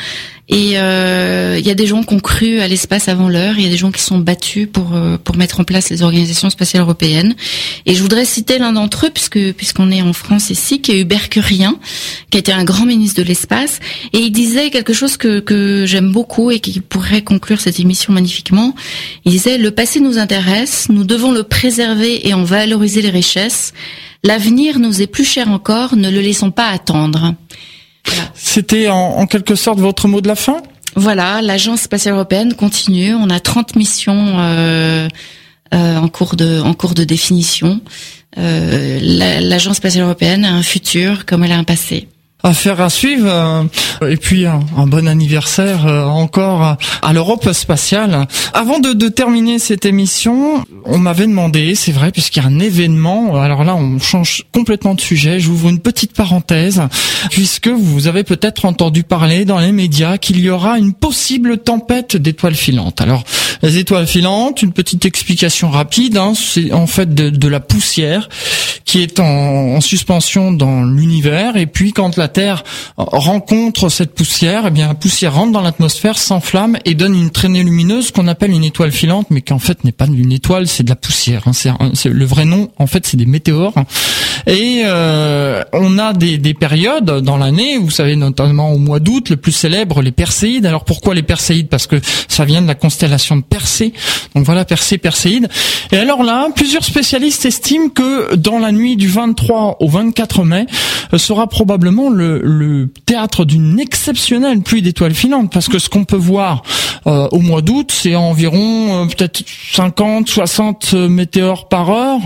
[0.51, 3.59] Et il euh, y a des gens qui ont cru à l'espace avant l'heure.
[3.59, 6.03] Il y a des gens qui sont battus pour euh, pour mettre en place les
[6.03, 7.37] organisations spatiales européennes.
[7.85, 11.01] Et je voudrais citer l'un d'entre eux, puisque puisqu'on est en France ici, qui est
[11.01, 11.79] Hubert Curien,
[12.31, 13.81] qui été un grand ministre de l'espace.
[14.15, 18.15] Et il disait quelque chose que que j'aime beaucoup et qui pourrait conclure cette émission
[18.15, 18.75] magnifiquement.
[19.27, 23.75] Il disait le passé nous intéresse, nous devons le préserver et en valoriser les richesses.
[24.25, 27.35] L'avenir nous est plus cher encore, ne le laissons pas attendre.
[28.35, 30.63] C'était en, quelque sorte votre mot de la fin
[30.97, 33.15] Voilà, l'Agence spatiale européenne continue.
[33.15, 35.09] On a 30 missions euh,
[35.75, 37.81] euh, en, cours de, en cours de définition.
[38.39, 38.99] Euh,
[39.41, 42.09] L'Agence spatiale européenne a un futur comme elle a un passé.
[42.45, 43.27] Affaire à suivre.
[43.27, 43.65] Euh,
[44.09, 48.29] et puis un, bon anniversaire euh, encore à l'Europe spatiale.
[48.55, 52.61] Avant de, de, terminer cette émission, on m'avait demandé, c'est vrai, puisqu'il y a un
[52.61, 53.41] événement.
[53.41, 55.41] Alors là, on change complètement de sujet.
[55.41, 56.83] J'ouvre une petite parenthèse,
[57.31, 62.17] puisque vous avez peut-être entendu parler dans les médias qu'il y aura une possible tempête
[62.17, 63.01] d'étoiles filantes.
[63.01, 63.25] Alors,
[63.63, 68.29] les étoiles filantes, une petite explication rapide, hein, c'est en fait de, de, la poussière
[68.85, 72.65] qui est en, en suspension dans l'univers, et puis quand la Terre
[72.97, 77.63] rencontre cette poussière, eh bien la poussière rentre dans l'atmosphère, s'enflamme et donne une traînée
[77.63, 80.83] lumineuse qu'on appelle une étoile filante, mais qui en fait n'est pas une étoile, c'est
[80.83, 81.43] de la poussière.
[81.47, 81.53] Hein.
[81.95, 83.75] C'est le vrai nom, en fait, c'est des météores.
[84.47, 89.31] Et euh, on a des, des périodes dans l'année, vous savez notamment au mois d'août,
[89.31, 90.67] le plus célèbre, les Perséides.
[90.67, 91.69] Alors pourquoi les Perséides?
[91.69, 91.97] Parce que
[92.29, 93.93] ça vient de la constellation de Persée.
[94.35, 95.49] Donc voilà, Persée, Perséide.
[95.93, 100.67] Et alors là, plusieurs spécialistes estiment que dans la nuit du 23 au 24 mai
[101.17, 106.63] sera probablement le, théâtre d'une exceptionnelle pluie d'étoiles filantes parce que ce qu'on peut voir
[107.07, 109.43] euh, au mois d'août, c'est environ euh, peut-être
[109.73, 112.21] 50, 60 météores par heure.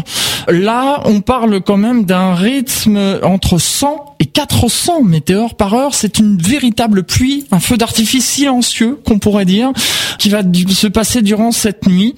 [0.48, 5.94] Là, on parle quand même d'un rythme entre 100 et 400 météores par heure.
[5.94, 9.70] C'est une véritable pluie, un feu d'artifice silencieux qu'on pourrait dire,
[10.18, 12.14] qui va se passer durant cette nuit.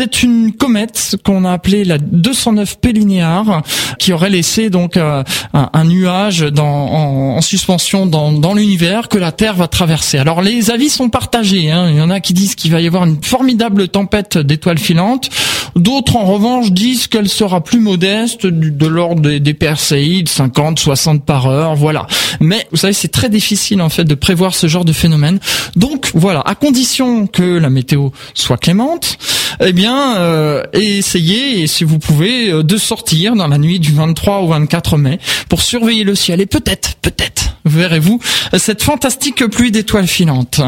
[0.00, 3.60] C'est une comète qu'on a appelée la 209 P linéaire,
[3.98, 5.22] qui aurait laissé donc euh,
[5.52, 10.16] un, nuage en, suspension dans, l'univers que la Terre va traverser.
[10.16, 11.70] Alors les avis sont partagés.
[11.70, 11.90] Hein.
[11.90, 15.28] Il y en a qui disent qu'il va y avoir une formidable tempête d'étoiles filantes.
[15.76, 20.78] D'autres en revanche disent qu'elle sera plus modeste, de l'ordre des, des PRCI de 50,
[20.78, 22.06] 60 par heure, voilà.
[22.40, 25.40] Mais vous savez, c'est très difficile en fait de prévoir ce genre de phénomène.
[25.76, 29.18] Donc voilà, à condition que la météo soit clémente,
[29.60, 34.40] eh bien, euh, essayez, si vous pouvez, euh, de sortir dans la nuit du 23
[34.40, 35.18] au 24 mai
[35.48, 38.20] pour surveiller le ciel et peut-être, peut-être, verrez-vous
[38.58, 40.60] cette fantastique pluie d'étoiles filantes.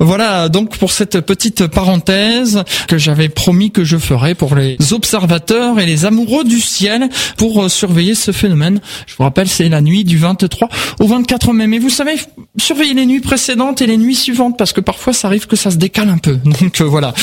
[0.00, 5.78] Voilà donc pour cette petite parenthèse que j'avais promis que je ferais pour les observateurs
[5.78, 8.80] et les amoureux du ciel pour euh, surveiller ce phénomène.
[9.06, 10.68] Je vous rappelle, c'est la nuit du 23
[11.00, 11.66] au 24 mai.
[11.66, 12.14] Mais vous savez,
[12.56, 15.70] surveillez les nuits précédentes et les nuits suivantes parce que parfois ça arrive que ça
[15.70, 16.36] se décale un peu.
[16.44, 17.14] Donc euh, voilà.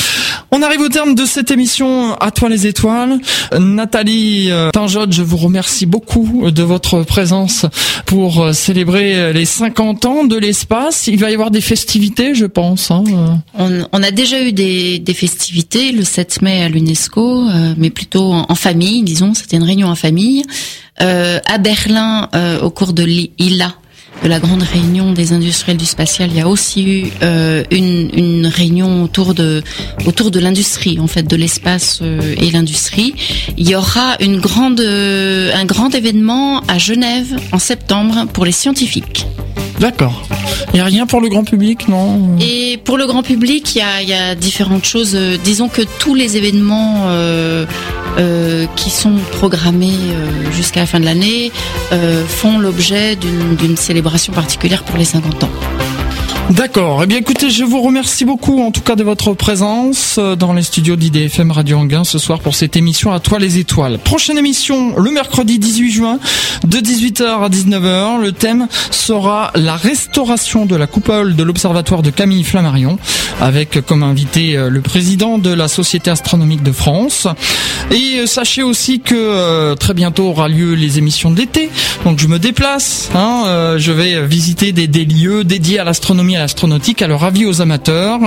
[0.50, 3.18] On arrive au terme de cette émission À toi les étoiles.
[3.58, 4.70] Nathalie euh,
[5.10, 7.66] je vous remercie beaucoup de votre présence
[8.06, 11.06] pour euh, célébrer les 50 ans de l'espace.
[11.06, 12.90] Il va y avoir des festivités, je pense.
[12.90, 13.04] Hein.
[13.58, 18.54] On, a déjà eu des, festivités le 7 mai à l'UNESCO, euh, mais plutôt en,
[18.54, 19.34] famille, disons.
[19.34, 20.44] C'était une réunion en famille.
[20.98, 22.28] à Berlin,
[22.62, 23.74] au cours de l'ILA,
[24.22, 28.10] de la grande réunion des industriels du spatial, il y a aussi eu euh, une,
[28.14, 29.62] une, réunion autour de
[30.06, 33.14] autour de l'industrie, en fait, de l'espace euh, et l'industrie.
[33.56, 38.52] Il y aura une grande euh, un grand événement à Genève en septembre pour les
[38.52, 39.26] scientifiques.
[39.80, 40.22] D'accord.
[40.72, 42.38] Il n'y a rien pour le grand public, non?
[42.40, 45.16] Et pour le grand public, il y a, y a, différentes choses.
[45.42, 47.66] Disons que tous les événements euh,
[48.18, 51.50] euh, qui sont programmés euh, jusqu'à la fin de l'année
[51.92, 55.50] euh, font l'objet d'une célébration particulière pour les 50 ans.
[56.52, 57.00] D'accord.
[57.02, 60.52] Eh bien, écoutez, je vous remercie beaucoup, en tout cas, de votre présence euh, dans
[60.52, 63.98] les studios d'IDFM Radio Anguin ce soir pour cette émission à toi les étoiles.
[63.98, 66.18] Prochaine émission le mercredi 18 juin
[66.64, 68.20] de 18h à 19h.
[68.20, 72.98] Le thème sera la restauration de la coupole de l'observatoire de Camille Flammarion
[73.40, 77.28] avec comme invité euh, le président de la Société astronomique de France.
[77.90, 81.70] Et euh, sachez aussi que très bientôt aura lieu les émissions d'été.
[82.04, 87.02] Donc je me déplace, hein, je vais visiter des, des lieux dédiés à l'astronomie astronautique.
[87.02, 88.20] Alors avis aux amateurs.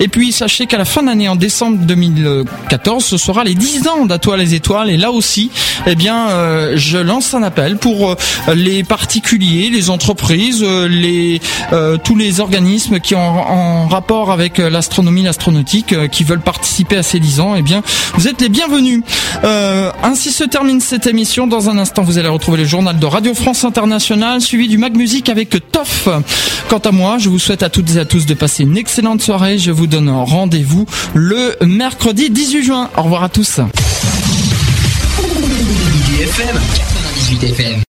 [0.00, 4.06] Et puis sachez qu'à la fin d'année, en décembre 2014, ce sera les 10 ans
[4.06, 4.90] d'Atoile les étoiles.
[4.90, 5.50] Et là aussi,
[5.86, 8.16] eh bien, euh, je lance un appel pour euh,
[8.54, 11.40] les particuliers, les entreprises, euh, les
[12.04, 17.18] tous les organismes qui ont en rapport avec l'astronomie, l'astronautique, qui veulent participer à ces
[17.18, 17.54] 10 ans.
[17.56, 17.82] Eh bien,
[18.14, 19.02] vous êtes les bienvenus.
[20.02, 21.46] ainsi se termine cette émission.
[21.46, 24.96] Dans un instant, vous allez retrouver le journal de Radio France Internationale, suivi du Mag
[24.96, 26.08] Music avec Toff.
[26.68, 29.22] Quant à moi, je vous souhaite à toutes et à tous de passer une excellente
[29.22, 29.56] soirée.
[29.56, 30.84] Je vous donne rendez-vous
[31.14, 32.90] le mercredi 18 juin.
[32.96, 33.60] Au revoir à tous.